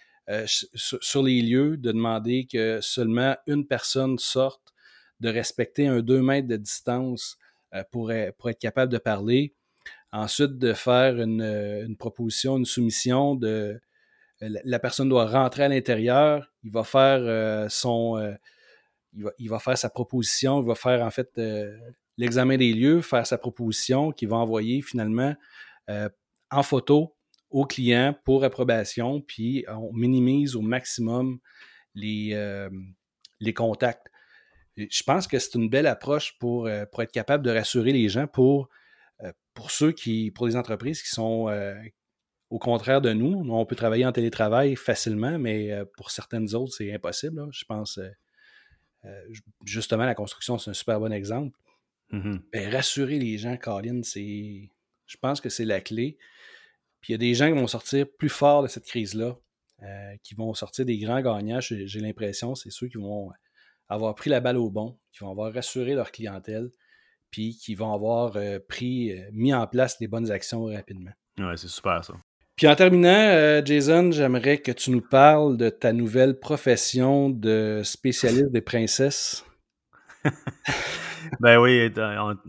sur 0.74 1.22
les 1.22 1.40
lieux, 1.40 1.76
de 1.76 1.92
demander 1.92 2.48
que 2.50 2.80
seulement 2.80 3.36
une 3.46 3.64
personne 3.64 4.18
sorte, 4.18 4.65
de 5.20 5.29
respecter 5.29 5.87
un 5.87 6.00
2 6.00 6.22
mètres 6.22 6.48
de 6.48 6.57
distance 6.57 7.38
pour, 7.90 8.12
pour, 8.38 8.50
être 8.50 8.59
capable 8.59 8.92
de 8.92 8.98
parler. 8.98 9.55
Ensuite, 10.12 10.59
de 10.59 10.72
faire 10.72 11.20
une, 11.20 11.42
une 11.42 11.96
proposition, 11.96 12.57
une 12.57 12.64
soumission 12.64 13.35
de 13.35 13.81
euh, 14.42 14.48
la, 14.64 14.79
personne 14.79 15.09
doit 15.09 15.26
rentrer 15.26 15.64
à 15.64 15.68
l'intérieur, 15.68 16.52
il 16.62 16.70
va 16.70 16.85
faire 16.85 17.20
euh. 17.20 17.68
Euh, 17.94 19.76
sa 19.76 19.88
proposition, 19.88 20.61
il 20.61 20.66
va 20.66 20.74
faire 20.74 21.02
en 21.02 21.11
fait 21.11 21.40
l'examen 22.18 22.59
des 22.59 22.74
lieux, 22.74 23.00
faire 23.00 23.26
sa 23.26 23.38
proposition 23.38 24.12
qu'il 24.12 24.29
va 24.29 24.37
envoyer 24.37 24.83
finalement 24.83 25.35
en 26.50 26.62
photo 26.62 27.16
au 27.48 27.64
client 27.64 28.14
pour 28.24 28.44
approbation, 28.44 29.22
puis 29.22 29.64
on 29.68 29.90
minimise 29.94 30.55
au 30.55 30.61
maximum 30.61 31.38
les 31.94 32.35
contacts. 33.55 34.09
Je 34.76 35.02
pense 35.04 35.26
que 35.26 35.38
c'est 35.38 35.54
une 35.54 35.68
belle 35.68 35.86
approche 35.86 36.38
pour, 36.38 36.68
pour 36.92 37.02
être 37.02 37.12
capable 37.12 37.44
de 37.44 37.50
rassurer 37.50 37.92
les 37.92 38.08
gens 38.08 38.26
pour, 38.26 38.68
pour 39.54 39.70
ceux 39.70 39.92
qui, 39.92 40.30
pour 40.30 40.46
les 40.46 40.56
entreprises 40.56 41.02
qui 41.02 41.08
sont, 41.08 41.48
au 42.50 42.58
contraire 42.58 43.00
de 43.00 43.12
nous, 43.12 43.44
on 43.48 43.66
peut 43.66 43.76
travailler 43.76 44.06
en 44.06 44.12
télétravail 44.12 44.76
facilement, 44.76 45.38
mais 45.38 45.72
euh, 45.72 45.84
pour 45.96 46.10
certaines 46.10 46.54
autres, 46.54 46.74
c'est 46.74 46.92
impossible. 46.92 47.46
Je 47.50 47.64
pense, 47.64 47.98
euh, 47.98 48.08
euh, 49.04 49.24
justement, 49.64 50.04
la 50.04 50.14
construction, 50.14 50.58
c'est 50.58 50.70
un 50.70 50.74
super 50.74 51.00
bon 51.00 51.12
exemple. 51.12 51.56
Mmh 52.10 52.36
ben, 52.52 52.72
rassurer 52.72 53.18
les 53.18 53.36
gens, 53.36 53.56
Colin, 53.56 54.02
c'est, 54.04 54.70
je 55.06 55.16
pense 55.16 55.40
que 55.40 55.48
c'est 55.48 55.64
la 55.64 55.80
clé. 55.80 56.18
Puis 57.00 57.12
il 57.12 57.14
y 57.14 57.16
a 57.16 57.18
des 57.18 57.34
gens 57.34 57.48
qui 57.48 57.58
vont 57.58 57.66
sortir 57.66 58.06
plus 58.16 58.28
forts 58.28 58.62
de 58.62 58.68
cette 58.68 58.84
crise-là, 58.84 59.36
qui 60.22 60.34
vont 60.34 60.54
sortir 60.54 60.86
des 60.86 60.98
grands 60.98 61.20
gagnants, 61.20 61.60
j'ai 61.60 62.00
l'impression. 62.00 62.54
C'est 62.54 62.70
ceux 62.70 62.88
qui 62.88 62.96
vont 62.96 63.30
avoir 63.88 64.14
pris 64.14 64.31
la 64.31 64.40
balle 64.40 64.57
au 64.57 64.70
bon, 64.70 64.99
qui 65.12 65.20
vont 65.20 65.31
avoir 65.31 65.53
rassuré 65.53 65.94
leur 65.94 66.12
clientèle, 66.12 66.70
puis 67.31 67.57
qui 67.57 67.75
vont 67.75 67.92
avoir 67.92 68.37
pris, 68.68 69.12
mis 69.33 69.53
en 69.53 69.66
place 69.66 69.96
les 70.01 70.09
bonnes 70.09 70.31
actions 70.31 70.64
rapidement. 70.64 71.12
Ouais, 71.38 71.57
c'est 71.57 71.68
super 71.68 72.05
ça. 72.05 72.14
Puis 72.57 72.66
en 72.66 72.75
terminant, 72.75 73.11
euh, 73.11 73.61
Jason, 73.62 74.11
j'aimerais 74.12 74.59
que 74.59 74.72
tu 74.72 74.90
nous 74.90 75.03
parles 75.03 75.59
de 75.59 75.68
ta 75.68 75.92
nouvelle 75.92 76.40
profession 76.40 77.29
de 77.29 77.83
spécialiste 77.85 78.51
des 78.51 78.62
princesses. 78.62 79.44
ben 81.40 81.59
oui, 81.59 81.92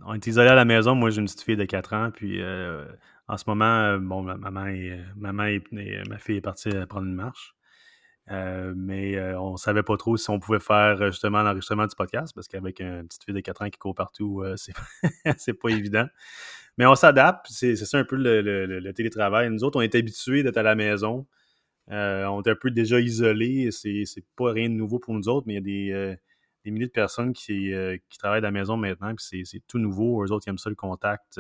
on, 0.06 0.14
est 0.14 0.28
isolé 0.28 0.48
à 0.48 0.56
la 0.56 0.64
maison. 0.64 0.96
Moi, 0.96 1.10
j'ai 1.10 1.20
une 1.20 1.26
petite 1.26 1.42
fille 1.42 1.58
de 1.58 1.66
4 1.66 1.94
ans. 1.94 2.12
Puis 2.16 2.42
euh, 2.42 2.86
en 3.28 3.36
ce 3.36 3.44
moment, 3.48 3.66
euh, 3.66 3.98
bon, 3.98 4.22
ma 4.22 4.38
maman, 4.38 4.68
est, 4.68 4.98
maman 5.18 5.58
ma 6.08 6.18
fille 6.18 6.38
est 6.38 6.42
partie 6.42 6.70
prendre 6.88 7.06
une 7.06 7.16
marche. 7.16 7.57
Mais 8.30 9.20
on 9.36 9.54
ne 9.54 9.58
savait 9.58 9.84
pas 9.84 9.98
trop 9.98 10.18
si 10.18 10.30
on 10.30 10.40
pouvait 10.40 10.60
faire 10.60 11.12
justement 11.12 11.44
l'enregistrement 11.44 11.86
du 11.86 11.96
podcast 11.96 12.34
parce 12.36 12.48
qu'avec 12.48 12.80
une 12.80 13.08
petite 13.08 13.24
fille 13.24 13.34
de 13.34 13.40
4 13.40 13.62
ans 13.64 13.70
qui 13.70 13.78
court 13.80 13.96
partout, 13.96 14.44
c'est 15.38 15.54
pas 15.54 15.70
évident. 15.70 16.08
Mais 16.78 16.86
on 16.86 16.96
s'adapte, 16.96 17.48
c'est 17.50 17.76
ça 17.76 17.98
un 17.98 18.04
peu 18.04 18.16
le, 18.16 18.92
télétravail. 18.94 19.50
Nous 19.50 19.64
autres, 19.64 19.80
on 19.80 19.82
est 19.82 19.96
habitués 19.96 20.44
d'être 20.44 20.58
à 20.58 20.64
la 20.64 20.76
maison. 20.76 21.26
Euh, 21.92 22.26
on 22.26 22.42
est 22.44 22.50
un 22.50 22.56
peu 22.56 22.72
déjà 22.72 23.00
isolés. 23.00 23.72
C'est 23.72 24.06
pas 24.36 24.52
rien 24.52 24.70
de 24.70 24.76
nouveau 24.76 25.00
pour 25.00 25.14
nous 25.14 25.28
autres, 25.28 25.48
mais 25.48 25.54
il 25.54 25.56
y 25.56 25.60
a 25.60 25.62
des, 25.62 25.92
euh, 25.92 26.16
milliers 26.72 26.88
de 26.88 26.92
personnes 26.92 27.34
qui, 27.34 27.74
euh, 27.74 27.98
qui, 28.10 28.18
travaillent 28.18 28.40
à 28.40 28.42
la 28.42 28.52
maison 28.52 28.78
maintenant, 28.78 29.14
c'est 29.18 29.44
tout 29.68 29.80
nouveau. 29.80 30.24
Eux 30.24 30.32
autres, 30.32 30.46
ils 30.48 30.50
aiment 30.52 30.58
ça 30.58 30.70
le 30.70 30.76
contact 30.76 31.40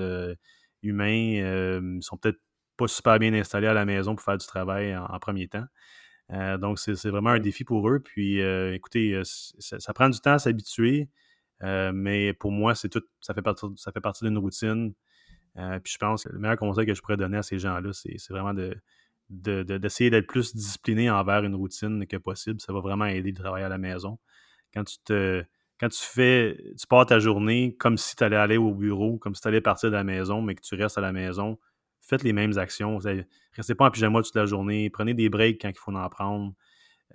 humains 0.83 1.41
ne 1.81 2.01
sont 2.01 2.17
peut-être 2.17 2.39
pas 2.77 2.87
super 2.87 3.19
bien 3.19 3.33
installés 3.33 3.67
à 3.67 3.73
la 3.73 3.85
maison 3.85 4.15
pour 4.15 4.23
faire 4.23 4.37
du 4.37 4.45
travail 4.45 4.95
en, 4.95 5.19
premier 5.19 5.47
temps. 5.47 5.65
Donc, 6.29 6.79
c'est 6.79 7.09
vraiment 7.09 7.31
un 7.31 7.39
défi 7.39 7.63
pour 7.63 7.89
eux. 7.89 7.99
Puis, 7.99 8.39
écoutez, 8.73 9.21
ça, 9.23 9.93
prend 9.93 10.09
du 10.09 10.19
temps 10.19 10.33
à 10.33 10.39
s'habituer, 10.39 11.09
mais 11.61 12.33
pour 12.33 12.51
moi, 12.51 12.75
c'est 12.75 12.89
tout, 12.89 13.03
ça 13.21 13.33
fait 13.33 13.41
partie, 13.41 13.65
ça 13.75 13.91
fait 13.91 14.01
partie 14.01 14.25
d'une 14.25 14.37
routine. 14.37 14.93
puis, 15.55 15.93
je 15.93 15.97
pense 15.97 16.23
que 16.23 16.29
le 16.29 16.39
meilleur 16.39 16.57
conseil 16.57 16.85
que 16.85 16.93
je 16.93 17.01
pourrais 17.01 17.17
donner 17.17 17.37
à 17.37 17.43
ces 17.43 17.59
gens-là, 17.59 17.91
c'est 17.93 18.29
vraiment 18.29 18.53
de, 18.53 18.75
d'essayer 19.29 20.09
d'être 20.09 20.27
plus 20.27 20.55
discipliné 20.55 21.09
envers 21.09 21.43
une 21.43 21.55
routine 21.55 22.05
que 22.07 22.17
possible. 22.17 22.59
Ça 22.61 22.73
va 22.73 22.79
vraiment 22.79 23.05
aider 23.05 23.31
de 23.31 23.37
travailler 23.39 23.65
à 23.65 23.69
la 23.69 23.77
maison. 23.77 24.19
Quand 24.73 24.83
tu 24.83 24.97
te 25.03 25.45
quand 25.79 25.89
tu 25.89 26.03
fais, 26.03 26.57
tu 26.79 26.87
pars 26.87 27.05
ta 27.05 27.19
journée 27.19 27.75
comme 27.79 27.97
si 27.97 28.15
tu 28.15 28.23
allais 28.23 28.35
aller 28.35 28.57
au 28.57 28.73
bureau, 28.73 29.17
comme 29.17 29.35
si 29.35 29.41
tu 29.41 29.47
allais 29.47 29.61
partir 29.61 29.91
de 29.91 29.95
la 29.95 30.03
maison, 30.03 30.41
mais 30.41 30.55
que 30.55 30.61
tu 30.61 30.75
restes 30.75 30.97
à 30.97 31.01
la 31.01 31.11
maison, 31.11 31.59
faites 32.07 32.23
les 32.23 32.33
mêmes 32.33 32.57
actions. 32.57 32.99
Restez 33.53 33.75
pas 33.75 33.85
en 33.85 33.91
pyjama 33.91 34.21
toute 34.21 34.35
la 34.35 34.45
journée, 34.45 34.89
prenez 34.89 35.13
des 35.13 35.29
breaks 35.29 35.61
quand 35.61 35.69
il 35.69 35.77
faut 35.77 35.93
en 35.93 36.09
prendre. 36.09 36.53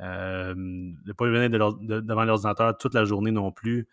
Euh, 0.00 0.55
ne 0.57 1.12
pas 1.12 1.26
venir 1.26 1.50
devant 1.50 2.24
l'ordinateur 2.24 2.76
toute 2.78 2.94
la 2.94 3.05
journée 3.05 3.31
non 3.31 3.52
plus. 3.52 3.88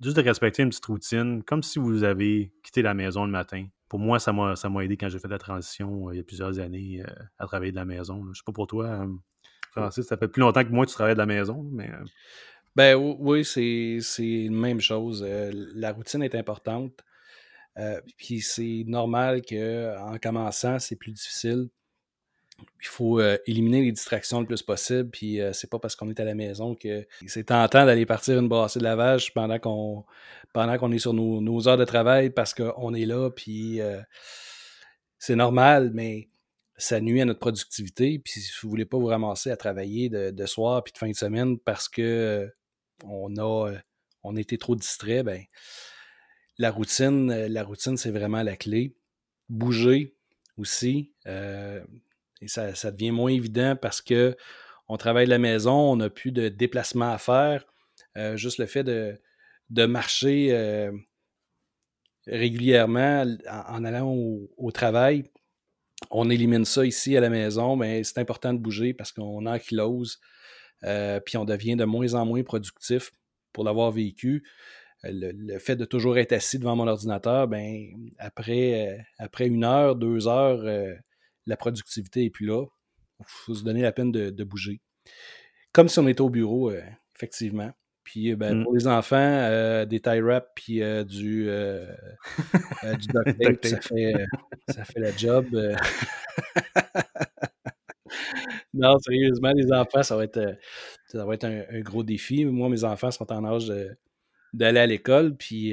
juste 0.00 0.16
de 0.16 0.22
respecter 0.22 0.62
une 0.62 0.70
petite 0.70 0.86
routine, 0.86 1.42
comme 1.42 1.62
si 1.62 1.78
vous 1.78 2.04
avez 2.04 2.52
quitté 2.62 2.82
la 2.82 2.94
maison 2.94 3.24
le 3.24 3.30
matin 3.30 3.66
pour 3.88 4.00
moi, 4.00 4.18
ça 4.18 4.32
m'a, 4.32 4.84
aidé 4.84 4.96
quand 4.96 5.08
j'ai 5.08 5.20
fait 5.20 5.28
la 5.28 5.38
transition 5.38 6.08
euh, 6.08 6.14
il 6.14 6.16
y 6.16 6.20
a 6.20 6.24
plusieurs 6.24 6.58
années 6.58 7.04
euh, 7.06 7.24
à 7.38 7.46
travailler 7.46 7.70
de 7.70 7.76
la 7.76 7.84
maison. 7.84 8.20
Je 8.24 8.30
ne 8.30 8.34
sais 8.34 8.42
pas 8.44 8.52
pour 8.52 8.66
toi, 8.66 9.06
Francis, 9.70 10.06
ça 10.06 10.16
fait 10.16 10.26
plus 10.26 10.40
longtemps 10.40 10.64
que 10.64 10.70
moi 10.70 10.86
tu 10.86 10.94
travailles 10.94 11.14
de 11.14 11.18
la 11.20 11.26
maison, 11.26 11.64
mais. 11.70 11.88
Ben 12.74 12.96
oui, 12.96 13.44
c'est, 13.44 13.98
c'est 14.02 14.48
la 14.50 14.56
même 14.56 14.80
chose. 14.80 15.24
la 15.24 15.92
routine 15.92 16.22
est 16.22 16.34
importante. 16.34 17.04
Puis 18.16 18.40
c'est 18.40 18.84
normal 18.86 19.42
qu'en 19.42 20.16
commençant, 20.22 20.78
c'est 20.78 20.96
plus 20.96 21.12
difficile. 21.12 21.68
Il 22.80 22.86
faut 22.86 23.20
éliminer 23.46 23.82
les 23.82 23.92
distractions 23.92 24.40
le 24.40 24.46
plus 24.46 24.62
possible. 24.62 25.10
Puis 25.10 25.40
c'est 25.52 25.68
pas 25.68 25.78
parce 25.78 25.94
qu'on 25.94 26.08
est 26.08 26.18
à 26.18 26.24
la 26.24 26.34
maison 26.34 26.74
que 26.74 27.06
c'est 27.26 27.44
tentant 27.44 27.84
d'aller 27.84 28.06
partir 28.06 28.38
une 28.38 28.48
brassée 28.48 28.78
de 28.78 28.84
lavage 28.84 29.34
pendant 29.34 29.58
qu'on 29.58 30.04
pendant 30.56 30.78
qu'on 30.78 30.90
est 30.90 30.98
sur 30.98 31.12
nos, 31.12 31.68
heures 31.68 31.76
de 31.76 31.84
travail 31.84 32.30
parce 32.30 32.54
qu'on 32.54 32.94
est 32.94 33.04
là, 33.04 33.28
puis 33.28 33.78
euh, 33.82 34.00
c'est 35.18 35.36
normal, 35.36 35.90
mais 35.92 36.30
ça 36.78 36.98
nuit 36.98 37.20
à 37.20 37.26
notre 37.26 37.40
productivité. 37.40 38.18
Puis 38.18 38.40
si 38.40 38.52
vous 38.62 38.70
voulez 38.70 38.86
pas 38.86 38.96
vous 38.96 39.04
ramasser 39.04 39.50
à 39.50 39.58
travailler 39.58 40.08
de, 40.08 40.46
soir 40.46 40.82
puis 40.82 40.94
de 40.94 40.98
fin 40.98 41.10
de 41.10 41.14
semaine 41.14 41.58
parce 41.58 41.90
que 41.90 42.00
euh, 42.00 42.48
on 43.04 43.36
a 43.36 43.70
on 44.22 44.34
été 44.34 44.56
trop 44.56 44.74
distrait, 44.76 45.22
ben 45.22 45.42
la 46.58 46.70
routine, 46.70 47.46
la 47.46 47.62
routine, 47.64 47.96
c'est 47.96 48.10
vraiment 48.10 48.42
la 48.42 48.56
clé. 48.56 48.96
Bouger 49.48 50.16
aussi. 50.56 51.12
Euh, 51.26 51.82
et 52.40 52.48
ça, 52.48 52.90
devient 52.90 53.10
moins 53.10 53.30
évident 53.30 53.76
parce 53.76 54.00
que 54.00 54.36
on 54.88 54.96
travaille 54.96 55.26
de 55.26 55.30
la 55.30 55.38
maison, 55.38 55.72
on 55.72 55.96
n'a 55.96 56.10
plus 56.10 56.32
de 56.32 56.48
déplacement 56.48 57.10
à 57.10 57.18
faire. 57.18 57.64
juste 58.34 58.58
le 58.58 58.66
fait 58.66 58.84
de, 58.84 59.86
marcher 59.86 60.48
euh, 60.52 60.92
régulièrement 62.26 63.24
en, 63.48 63.84
allant 63.84 64.12
au, 64.12 64.70
travail. 64.70 65.24
On 66.10 66.30
élimine 66.30 66.64
ça 66.64 66.84
ici 66.84 67.16
à 67.16 67.20
la 67.20 67.30
maison, 67.30 67.74
mais 67.74 68.04
c'est 68.04 68.20
important 68.20 68.52
de 68.52 68.58
bouger 68.58 68.94
parce 68.94 69.12
qu'on 69.12 69.44
euh, 70.84 71.20
puis 71.20 71.36
on 71.36 71.44
devient 71.44 71.76
de 71.76 71.84
moins 71.84 72.14
en 72.14 72.26
moins 72.26 72.42
productif 72.42 73.10
pour 73.52 73.64
l'avoir 73.64 73.90
vécu. 73.90 74.44
Euh, 75.04 75.10
le, 75.12 75.58
fait 75.58 75.76
de 75.76 75.84
toujours 75.84 76.18
être 76.18 76.32
assis 76.32 76.58
devant 76.58 76.76
mon 76.76 76.86
ordinateur, 76.86 77.48
ben, 77.48 77.86
après, 78.18 79.04
après 79.18 79.46
une 79.46 79.64
heure, 79.64 79.96
deux 79.96 80.28
heures, 80.28 80.64
la 81.46 81.56
productivité 81.56 82.24
n'est 82.24 82.30
plus 82.30 82.46
là. 82.46 82.64
Il 83.20 83.24
faut 83.26 83.54
se 83.54 83.64
donner 83.64 83.82
la 83.82 83.92
peine 83.92 84.12
de, 84.12 84.30
de, 84.30 84.44
bouger. 84.44 84.80
Comme 85.72 85.88
si 85.88 85.98
on 85.98 86.08
était 86.08 86.20
au 86.20 86.30
bureau, 86.30 86.72
effectivement. 87.14 87.72
Puis 88.06 88.30
euh, 88.30 88.36
ben, 88.36 88.54
mmh. 88.54 88.62
pour 88.62 88.74
les 88.74 88.86
enfants, 88.86 89.16
euh, 89.18 89.84
des 89.84 89.98
tie 89.98 90.20
wraps 90.20 90.46
puis 90.54 90.80
euh, 90.80 91.02
du, 91.02 91.46
du 91.46 91.48
duct 93.08 93.38
tape, 93.38 93.64
ça, 93.64 93.80
fait, 93.80 94.14
ça 94.68 94.84
fait 94.84 95.00
la 95.00 95.10
job. 95.10 95.46
non, 98.74 98.96
sérieusement, 99.00 99.50
les 99.56 99.72
enfants, 99.72 100.04
ça 100.04 100.16
va 100.16 100.22
être, 100.22 100.56
ça 101.08 101.26
va 101.26 101.34
être 101.34 101.44
un, 101.44 101.80
gros 101.80 102.04
défi. 102.04 102.44
Moi, 102.44 102.68
mes 102.68 102.84
enfants 102.84 103.10
sont 103.10 103.32
en 103.32 103.44
âge 103.44 103.72
d'aller 104.52 104.80
à 104.80 104.86
l'école, 104.86 105.36
puis 105.36 105.72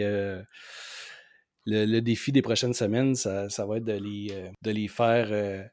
le, 1.66 2.00
défi 2.02 2.32
des 2.32 2.42
prochaines 2.42 2.74
semaines, 2.74 3.16
ça, 3.16 3.50
ça 3.50 3.66
va 3.66 3.78
être 3.78 3.86
de 3.86 3.94
les, 3.94 4.52
de 4.62 4.72
les 4.72 4.88
faire 4.88 5.70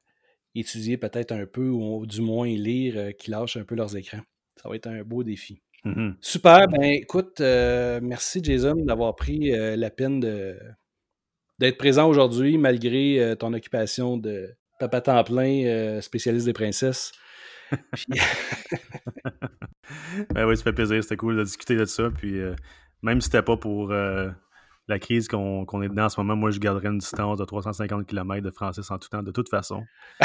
étudier 0.55 0.97
peut-être 0.97 1.33
un 1.33 1.47
peu, 1.47 1.69
ou 1.69 2.07
du 2.07 2.21
moins 2.21 2.49
lire, 2.49 3.17
qu'ils 3.17 3.33
lâchent 3.33 3.57
un 3.57 3.65
peu 3.65 3.75
leurs 3.75 3.97
écrans. 3.97 4.23
Ça 4.63 4.69
va 4.69 4.77
être 4.77 4.89
un 4.89 5.03
beau 5.03 5.23
défi. 5.23 5.63
Mmh 5.85 6.11
Super. 6.21 6.69
Ben, 6.69 6.83
écoute, 6.83 7.41
euh, 7.41 8.01
merci 8.03 8.45
Jason 8.45 8.77
d'avoir 8.77 9.17
pris 9.17 9.55
euh, 9.55 9.77
la 9.77 9.91
peine 9.91 10.21
de, 10.21 10.59
d'être 11.59 11.79
présent 11.79 12.09
aujourd'hui 12.09 12.59
malgré 12.59 13.19
euh, 13.19 13.35
ton 13.35 13.55
occupation 13.55 14.19
de 14.19 14.51
papa 14.79 15.01
temps 15.01 15.25
plein, 15.25 16.01
spécialiste 16.01 16.47
des 16.47 16.53
princesses. 16.53 17.13
ben 20.35 20.47
oui, 20.47 20.57
ça 20.57 20.65
fait 20.65 20.73
plaisir. 20.73 21.03
C'était 21.03 21.17
cool 21.17 21.37
de 21.37 21.45
discuter 21.45 21.77
de 21.77 21.85
ça. 21.85 22.11
Puis 22.11 22.41
même 23.03 23.21
si 23.21 23.27
c'était 23.27 23.43
pas 23.43 23.57
pour 23.57 23.93
la 24.91 24.99
crise 24.99 25.29
qu'on, 25.29 25.83
est 25.83 25.89
dedans 25.89 26.05
en 26.05 26.09
ce 26.09 26.21
moment, 26.21 26.37
moi 26.37 26.51
je 26.51 26.59
garderais 26.59 26.89
une 26.89 26.99
distance 26.99 27.39
de 27.39 27.45
350 27.45 28.07
km 28.07 28.45
de 28.45 28.51
Francis 28.51 28.91
en 28.91 28.99
tout 28.99 29.09
temps, 29.09 29.23
de 29.23 29.31
toute 29.31 29.49
façon. 29.49 29.85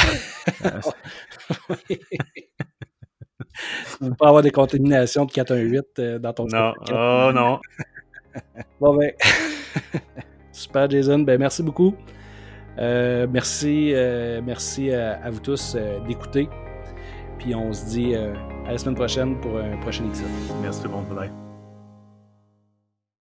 On 4.02 4.10
peut 4.10 4.16
avoir 4.26 4.42
des 4.42 4.52
contaminations 4.52 5.26
de 5.26 5.32
418 5.32 5.86
euh, 6.00 6.20
dans 6.20 6.34
ton 6.34 6.46
Non, 6.48 6.74
oh 6.92 7.32
non. 7.34 7.60
bon 8.82 8.96
ben, 8.96 9.12
super 10.52 10.90
Jason, 10.90 11.20
ben 11.20 11.40
merci 11.40 11.64
beaucoup. 11.64 11.96
Euh, 12.78 13.26
merci, 13.32 13.94
euh, 13.94 14.42
merci 14.44 14.92
à, 14.92 15.30
vous 15.30 15.40
tous 15.40 15.78
d'écouter. 16.08 16.50
Puis 17.40 17.56
on 17.56 17.72
se 17.72 17.86
dit 17.86 18.16
à 18.16 18.72
la 18.72 18.78
semaine 18.78 18.96
prochaine 18.96 19.40
pour 19.40 19.58
un 19.58 19.78
prochain 19.78 20.06
épisode. 20.06 20.28
Merci 20.62 20.82
tout 20.82 20.88
le 20.88 20.94
monde, 20.96 21.08
bye. 21.16 21.45